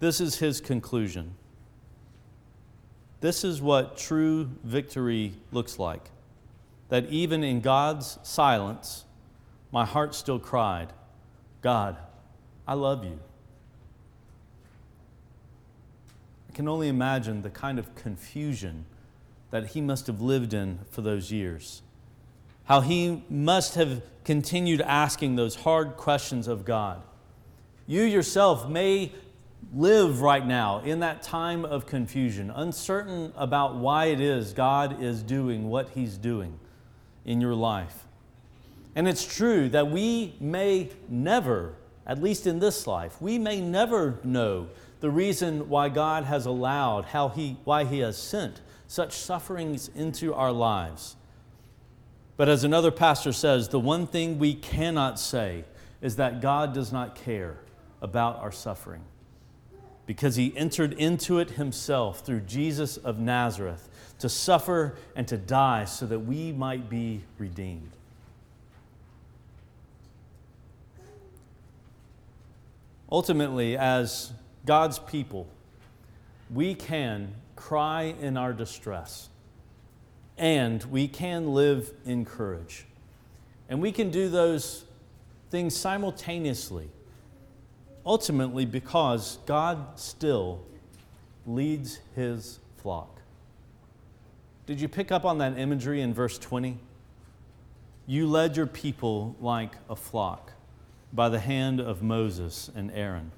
this 0.00 0.18
is 0.18 0.38
his 0.38 0.62
conclusion. 0.62 1.34
This 3.20 3.44
is 3.44 3.60
what 3.60 3.98
true 3.98 4.48
victory 4.62 5.34
looks 5.52 5.78
like. 5.78 6.08
That 6.88 7.04
even 7.10 7.44
in 7.44 7.60
God's 7.60 8.18
silence, 8.22 9.03
my 9.74 9.84
heart 9.84 10.14
still 10.14 10.38
cried, 10.38 10.92
God, 11.60 11.96
I 12.64 12.74
love 12.74 13.02
you. 13.02 13.18
I 16.48 16.52
can 16.52 16.68
only 16.68 16.86
imagine 16.86 17.42
the 17.42 17.50
kind 17.50 17.80
of 17.80 17.92
confusion 17.96 18.84
that 19.50 19.70
he 19.70 19.80
must 19.80 20.06
have 20.06 20.20
lived 20.20 20.54
in 20.54 20.78
for 20.92 21.00
those 21.00 21.32
years. 21.32 21.82
How 22.66 22.82
he 22.82 23.24
must 23.28 23.74
have 23.74 24.02
continued 24.22 24.80
asking 24.80 25.34
those 25.34 25.56
hard 25.56 25.96
questions 25.96 26.46
of 26.46 26.64
God. 26.64 27.02
You 27.88 28.02
yourself 28.02 28.68
may 28.68 29.10
live 29.74 30.22
right 30.22 30.46
now 30.46 30.82
in 30.82 31.00
that 31.00 31.20
time 31.20 31.64
of 31.64 31.84
confusion, 31.84 32.52
uncertain 32.54 33.32
about 33.34 33.74
why 33.74 34.04
it 34.04 34.20
is 34.20 34.52
God 34.52 35.02
is 35.02 35.24
doing 35.24 35.68
what 35.68 35.88
he's 35.88 36.16
doing 36.16 36.60
in 37.24 37.40
your 37.40 37.54
life. 37.56 38.04
And 38.94 39.08
it's 39.08 39.24
true 39.24 39.68
that 39.70 39.90
we 39.90 40.34
may 40.40 40.90
never, 41.08 41.74
at 42.06 42.22
least 42.22 42.46
in 42.46 42.60
this 42.60 42.86
life, 42.86 43.20
we 43.20 43.38
may 43.38 43.60
never 43.60 44.18
know 44.22 44.68
the 45.00 45.10
reason 45.10 45.68
why 45.68 45.88
God 45.88 46.24
has 46.24 46.46
allowed, 46.46 47.06
how 47.06 47.28
he, 47.28 47.58
why 47.64 47.84
He 47.84 47.98
has 47.98 48.16
sent 48.16 48.60
such 48.86 49.12
sufferings 49.12 49.90
into 49.94 50.32
our 50.32 50.52
lives. 50.52 51.16
But 52.36 52.48
as 52.48 52.64
another 52.64 52.90
pastor 52.90 53.32
says, 53.32 53.68
the 53.68 53.80
one 53.80 54.06
thing 54.06 54.38
we 54.38 54.54
cannot 54.54 55.18
say 55.18 55.64
is 56.00 56.16
that 56.16 56.40
God 56.40 56.72
does 56.74 56.92
not 56.92 57.14
care 57.14 57.58
about 58.00 58.38
our 58.38 58.52
suffering 58.52 59.02
because 60.06 60.36
he 60.36 60.54
entered 60.56 60.92
into 60.94 61.38
it 61.38 61.52
himself 61.52 62.20
through 62.20 62.40
Jesus 62.40 62.96
of 62.98 63.18
Nazareth 63.18 63.88
to 64.18 64.28
suffer 64.28 64.96
and 65.16 65.26
to 65.28 65.36
die 65.36 65.84
so 65.86 66.06
that 66.06 66.20
we 66.20 66.52
might 66.52 66.90
be 66.90 67.22
redeemed. 67.38 67.90
Ultimately, 73.10 73.76
as 73.76 74.32
God's 74.64 74.98
people, 74.98 75.46
we 76.52 76.74
can 76.74 77.34
cry 77.56 78.14
in 78.20 78.36
our 78.36 78.52
distress 78.52 79.28
and 80.36 80.82
we 80.84 81.06
can 81.06 81.54
live 81.54 81.92
in 82.04 82.24
courage. 82.24 82.86
And 83.68 83.80
we 83.80 83.92
can 83.92 84.10
do 84.10 84.28
those 84.28 84.84
things 85.50 85.76
simultaneously, 85.76 86.88
ultimately, 88.04 88.66
because 88.66 89.38
God 89.46 89.98
still 89.98 90.64
leads 91.46 92.00
his 92.16 92.58
flock. 92.78 93.20
Did 94.66 94.80
you 94.80 94.88
pick 94.88 95.12
up 95.12 95.24
on 95.24 95.38
that 95.38 95.58
imagery 95.58 96.00
in 96.00 96.12
verse 96.12 96.38
20? 96.38 96.78
You 98.06 98.26
led 98.26 98.56
your 98.56 98.66
people 98.66 99.36
like 99.40 99.72
a 99.88 99.96
flock 99.96 100.53
by 101.14 101.28
the 101.28 101.38
hand 101.38 101.80
of 101.80 102.02
Moses 102.02 102.70
and 102.74 102.90
Aaron. 102.90 103.30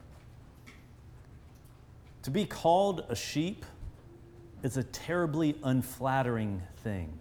To 2.22 2.30
be 2.30 2.46
called 2.46 3.04
a 3.08 3.14
sheep 3.14 3.64
is 4.62 4.76
a 4.76 4.82
terribly 4.82 5.56
unflattering 5.62 6.62
thing. 6.78 7.20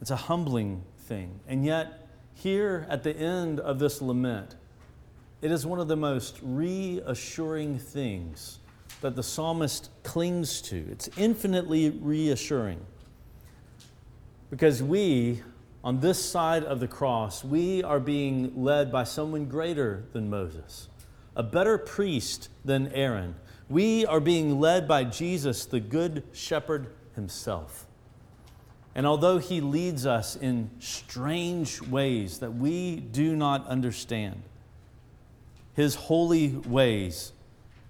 It's 0.00 0.12
a 0.12 0.16
humbling 0.16 0.84
thing. 1.00 1.40
And 1.48 1.64
yet, 1.64 2.08
here 2.34 2.86
at 2.88 3.02
the 3.02 3.14
end 3.14 3.60
of 3.60 3.78
this 3.78 4.00
lament, 4.00 4.54
it 5.42 5.50
is 5.50 5.66
one 5.66 5.80
of 5.80 5.88
the 5.88 5.96
most 5.96 6.38
reassuring 6.42 7.78
things 7.78 8.60
that 9.00 9.16
the 9.16 9.22
psalmist 9.22 9.90
clings 10.02 10.62
to. 10.62 10.86
It's 10.90 11.08
infinitely 11.18 11.90
reassuring. 11.90 12.80
Because 14.50 14.82
we 14.82 15.42
on 15.86 16.00
this 16.00 16.18
side 16.18 16.64
of 16.64 16.80
the 16.80 16.88
cross, 16.88 17.44
we 17.44 17.80
are 17.84 18.00
being 18.00 18.52
led 18.60 18.90
by 18.90 19.04
someone 19.04 19.44
greater 19.44 20.02
than 20.12 20.28
Moses, 20.28 20.88
a 21.36 21.44
better 21.44 21.78
priest 21.78 22.48
than 22.64 22.88
Aaron. 22.88 23.36
We 23.68 24.04
are 24.04 24.18
being 24.18 24.58
led 24.58 24.88
by 24.88 25.04
Jesus, 25.04 25.64
the 25.64 25.78
Good 25.78 26.24
Shepherd 26.32 26.88
himself. 27.14 27.86
And 28.96 29.06
although 29.06 29.38
he 29.38 29.60
leads 29.60 30.06
us 30.06 30.34
in 30.34 30.72
strange 30.80 31.80
ways 31.80 32.40
that 32.40 32.52
we 32.56 32.96
do 32.96 33.36
not 33.36 33.64
understand, 33.68 34.42
his 35.74 35.94
holy 35.94 36.48
ways, 36.48 37.32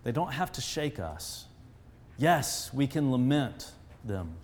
they 0.05 0.12
don't 0.12 0.34
have 0.34 0.53
to 0.53 0.61
shake 0.61 1.01
us. 1.01 1.47
Yes, 2.18 2.74
we 2.74 2.86
can 2.86 3.11
lament 3.11 3.72
them. 4.05 4.34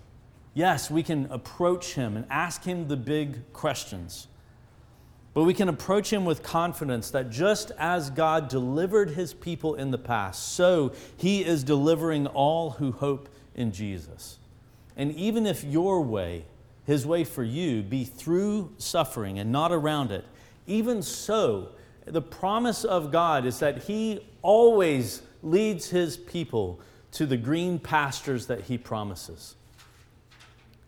Yes, 0.54 0.90
we 0.90 1.02
can 1.02 1.26
approach 1.30 1.94
him 1.94 2.16
and 2.16 2.26
ask 2.28 2.64
him 2.64 2.88
the 2.88 2.96
big 2.96 3.52
questions. 3.52 4.28
But 5.34 5.44
we 5.44 5.54
can 5.54 5.70
approach 5.70 6.12
him 6.12 6.26
with 6.26 6.42
confidence 6.42 7.10
that 7.10 7.30
just 7.30 7.72
as 7.78 8.10
God 8.10 8.48
delivered 8.48 9.10
his 9.10 9.32
people 9.32 9.74
in 9.74 9.90
the 9.90 9.98
past, 9.98 10.52
so 10.52 10.92
he 11.16 11.42
is 11.42 11.64
delivering 11.64 12.26
all 12.26 12.70
who 12.72 12.92
hope 12.92 13.30
in 13.54 13.72
Jesus. 13.72 14.38
And 14.94 15.14
even 15.14 15.46
if 15.46 15.64
your 15.64 16.02
way, 16.02 16.44
his 16.84 17.06
way 17.06 17.24
for 17.24 17.42
you, 17.42 17.82
be 17.82 18.04
through 18.04 18.74
suffering 18.76 19.38
and 19.38 19.50
not 19.50 19.72
around 19.72 20.12
it, 20.12 20.26
even 20.66 21.00
so, 21.02 21.70
the 22.04 22.20
promise 22.20 22.84
of 22.84 23.10
God 23.10 23.46
is 23.46 23.58
that 23.60 23.84
he 23.84 24.26
always 24.42 25.22
leads 25.42 25.88
his 25.88 26.18
people 26.18 26.78
to 27.12 27.24
the 27.24 27.38
green 27.38 27.78
pastures 27.78 28.46
that 28.46 28.62
he 28.62 28.76
promises. 28.76 29.56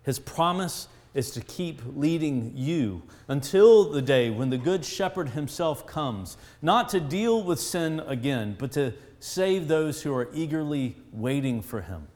His 0.04 0.18
promise 0.18 0.88
is 1.14 1.30
to 1.32 1.40
keep 1.40 1.80
leading 1.94 2.52
you 2.54 3.02
until 3.28 3.90
the 3.90 4.02
day 4.02 4.30
when 4.30 4.50
the 4.50 4.58
Good 4.58 4.84
Shepherd 4.84 5.30
himself 5.30 5.86
comes, 5.86 6.36
not 6.60 6.88
to 6.90 7.00
deal 7.00 7.42
with 7.42 7.60
sin 7.60 8.00
again, 8.00 8.56
but 8.58 8.72
to 8.72 8.92
save 9.20 9.68
those 9.68 10.02
who 10.02 10.14
are 10.14 10.28
eagerly 10.34 10.96
waiting 11.12 11.62
for 11.62 11.80
him. 11.80 12.08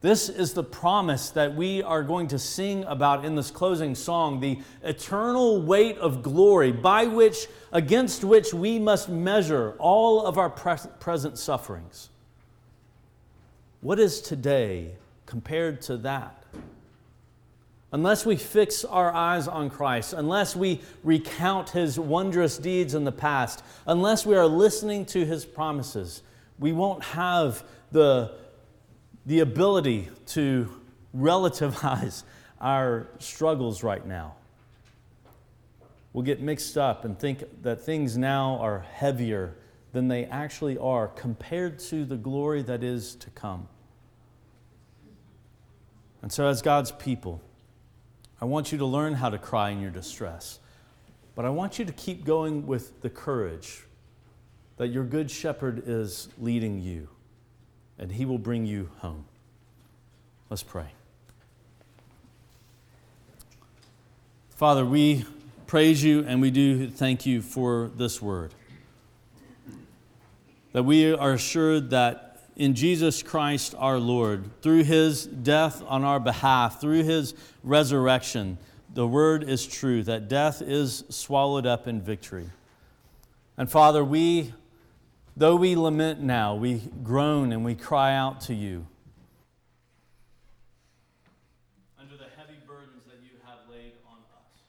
This 0.00 0.28
is 0.28 0.52
the 0.52 0.64
promise 0.64 1.30
that 1.30 1.54
we 1.54 1.82
are 1.82 2.02
going 2.02 2.26
to 2.28 2.38
sing 2.38 2.82
about 2.84 3.24
in 3.24 3.36
this 3.36 3.52
closing 3.52 3.94
song 3.94 4.40
the 4.40 4.58
eternal 4.82 5.62
weight 5.62 5.96
of 5.98 6.22
glory 6.22 6.72
by 6.72 7.06
which, 7.06 7.46
against 7.70 8.24
which 8.24 8.52
we 8.52 8.80
must 8.80 9.08
measure 9.08 9.74
all 9.78 10.26
of 10.26 10.38
our 10.38 10.50
present 10.50 11.38
sufferings. 11.38 12.08
What 13.80 14.00
is 14.00 14.20
today 14.20 14.92
compared 15.26 15.82
to 15.82 15.96
that? 15.98 16.41
Unless 17.92 18.24
we 18.24 18.36
fix 18.36 18.86
our 18.86 19.12
eyes 19.12 19.46
on 19.46 19.68
Christ, 19.68 20.14
unless 20.14 20.56
we 20.56 20.80
recount 21.04 21.70
his 21.70 21.98
wondrous 21.98 22.56
deeds 22.56 22.94
in 22.94 23.04
the 23.04 23.12
past, 23.12 23.62
unless 23.86 24.24
we 24.24 24.34
are 24.34 24.46
listening 24.46 25.04
to 25.06 25.26
his 25.26 25.44
promises, 25.44 26.22
we 26.58 26.72
won't 26.72 27.04
have 27.04 27.62
the, 27.90 28.32
the 29.26 29.40
ability 29.40 30.08
to 30.28 30.72
relativize 31.14 32.24
our 32.60 33.08
struggles 33.18 33.82
right 33.82 34.06
now. 34.06 34.36
We'll 36.14 36.24
get 36.24 36.40
mixed 36.40 36.78
up 36.78 37.04
and 37.04 37.18
think 37.18 37.44
that 37.62 37.82
things 37.82 38.16
now 38.16 38.56
are 38.58 38.86
heavier 38.94 39.54
than 39.92 40.08
they 40.08 40.24
actually 40.24 40.78
are 40.78 41.08
compared 41.08 41.78
to 41.78 42.06
the 42.06 42.16
glory 42.16 42.62
that 42.62 42.82
is 42.82 43.14
to 43.16 43.28
come. 43.30 43.68
And 46.22 46.32
so, 46.32 46.46
as 46.46 46.62
God's 46.62 46.92
people, 46.92 47.42
I 48.42 48.44
want 48.44 48.72
you 48.72 48.78
to 48.78 48.84
learn 48.84 49.14
how 49.14 49.30
to 49.30 49.38
cry 49.38 49.70
in 49.70 49.80
your 49.80 49.92
distress. 49.92 50.58
But 51.36 51.44
I 51.44 51.50
want 51.50 51.78
you 51.78 51.84
to 51.84 51.92
keep 51.92 52.24
going 52.24 52.66
with 52.66 53.00
the 53.00 53.08
courage 53.08 53.84
that 54.78 54.88
your 54.88 55.04
good 55.04 55.30
shepherd 55.30 55.84
is 55.86 56.28
leading 56.38 56.80
you, 56.80 57.06
and 58.00 58.10
he 58.10 58.24
will 58.24 58.38
bring 58.38 58.66
you 58.66 58.90
home. 58.98 59.26
Let's 60.50 60.64
pray. 60.64 60.88
Father, 64.50 64.84
we 64.84 65.24
praise 65.68 66.02
you 66.02 66.24
and 66.26 66.40
we 66.40 66.50
do 66.50 66.90
thank 66.90 67.24
you 67.24 67.42
for 67.42 67.92
this 67.96 68.20
word. 68.20 68.54
That 70.72 70.82
we 70.82 71.14
are 71.14 71.32
assured 71.32 71.90
that 71.90 72.31
in 72.56 72.74
Jesus 72.74 73.22
Christ 73.22 73.74
our 73.78 73.98
Lord, 73.98 74.50
through 74.60 74.84
his 74.84 75.26
death 75.26 75.82
on 75.86 76.04
our 76.04 76.20
behalf, 76.20 76.80
through 76.80 77.04
his 77.04 77.34
resurrection, 77.62 78.58
the 78.94 79.06
word 79.06 79.48
is 79.48 79.66
true, 79.66 80.02
that 80.02 80.28
death 80.28 80.60
is 80.60 81.04
swallowed 81.08 81.66
up 81.66 81.88
in 81.88 82.00
victory. 82.02 82.50
And 83.56 83.70
Father, 83.70 84.04
we, 84.04 84.52
though 85.36 85.56
we 85.56 85.76
lament 85.76 86.20
now, 86.20 86.54
we 86.54 86.82
groan 87.02 87.52
and 87.52 87.64
we 87.64 87.74
cry 87.74 88.14
out 88.14 88.42
to 88.42 88.54
you. 88.54 88.86
Under 91.98 92.16
the 92.16 92.28
heavy 92.36 92.58
burdens 92.66 93.04
that 93.06 93.20
you 93.22 93.38
have 93.46 93.60
laid 93.70 93.92
on 94.06 94.18
us. 94.36 94.60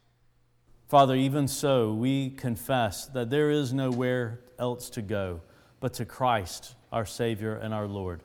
Father, 0.88 1.16
even 1.16 1.48
so, 1.48 1.94
we 1.94 2.30
confess 2.30 3.08
that 3.08 3.30
there 3.30 3.52
is 3.52 3.74
nowhere 3.74 4.40
else 4.58 4.90
to 4.92 5.02
go 5.02 5.42
but 5.84 5.94
to 5.96 6.06
Christ, 6.06 6.76
our 6.94 7.06
Savior 7.06 7.56
and 7.56 7.74
our 7.74 7.88
Lord. 7.88 8.22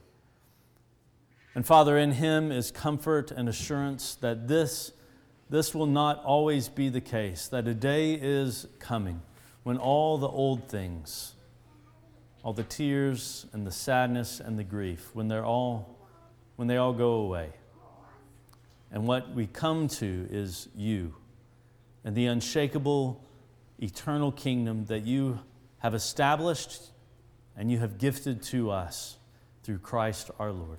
And 1.54 1.66
Father, 1.66 1.98
in 1.98 2.12
Him 2.12 2.52
is 2.52 2.70
comfort 2.70 3.32
and 3.32 3.48
assurance 3.48 4.14
that 4.16 4.46
this 4.46 4.92
this 5.50 5.74
will 5.74 5.86
not 5.86 6.22
always 6.24 6.68
be 6.68 6.90
the 6.90 7.00
case, 7.00 7.48
that 7.48 7.66
a 7.66 7.72
day 7.72 8.12
is 8.12 8.66
coming 8.78 9.22
when 9.62 9.78
all 9.78 10.18
the 10.18 10.28
old 10.28 10.68
things, 10.68 11.34
all 12.42 12.52
the 12.52 12.64
tears 12.64 13.46
and 13.54 13.66
the 13.66 13.72
sadness 13.72 14.40
and 14.40 14.58
the 14.58 14.64
grief, 14.64 15.08
when 15.14 15.28
they're 15.28 15.46
all 15.46 15.96
when 16.56 16.68
they 16.68 16.76
all 16.76 16.92
go 16.92 17.12
away. 17.12 17.52
And 18.90 19.06
what 19.06 19.34
we 19.34 19.46
come 19.46 19.88
to 19.88 20.28
is 20.30 20.68
you 20.76 21.14
and 22.04 22.14
the 22.14 22.26
unshakable 22.26 23.24
eternal 23.78 24.32
kingdom 24.32 24.84
that 24.86 25.06
you 25.06 25.40
have 25.78 25.94
established 25.94 26.90
and 27.58 27.70
you 27.70 27.78
have 27.78 27.98
gifted 27.98 28.40
to 28.40 28.70
us 28.70 29.16
through 29.64 29.78
Christ 29.78 30.30
our 30.38 30.52
Lord. 30.52 30.78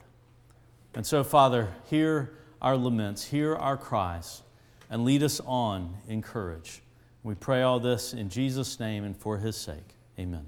And 0.96 1.06
so, 1.06 1.24
Father, 1.24 1.68
hear 1.90 2.34
our 2.62 2.78
laments, 2.78 3.26
hear 3.26 3.54
our 3.56 3.78
cries 3.78 4.42
and 4.90 5.06
lead 5.06 5.22
us 5.22 5.40
on 5.46 5.98
in 6.08 6.22
courage. 6.22 6.82
We 7.22 7.36
pray 7.36 7.62
all 7.62 7.80
this 7.80 8.14
in 8.14 8.30
Jesus' 8.30 8.80
name 8.80 9.04
and 9.04 9.16
for 9.16 9.38
his 9.38 9.58
sake. 9.58 9.96
Amen. 10.18 10.48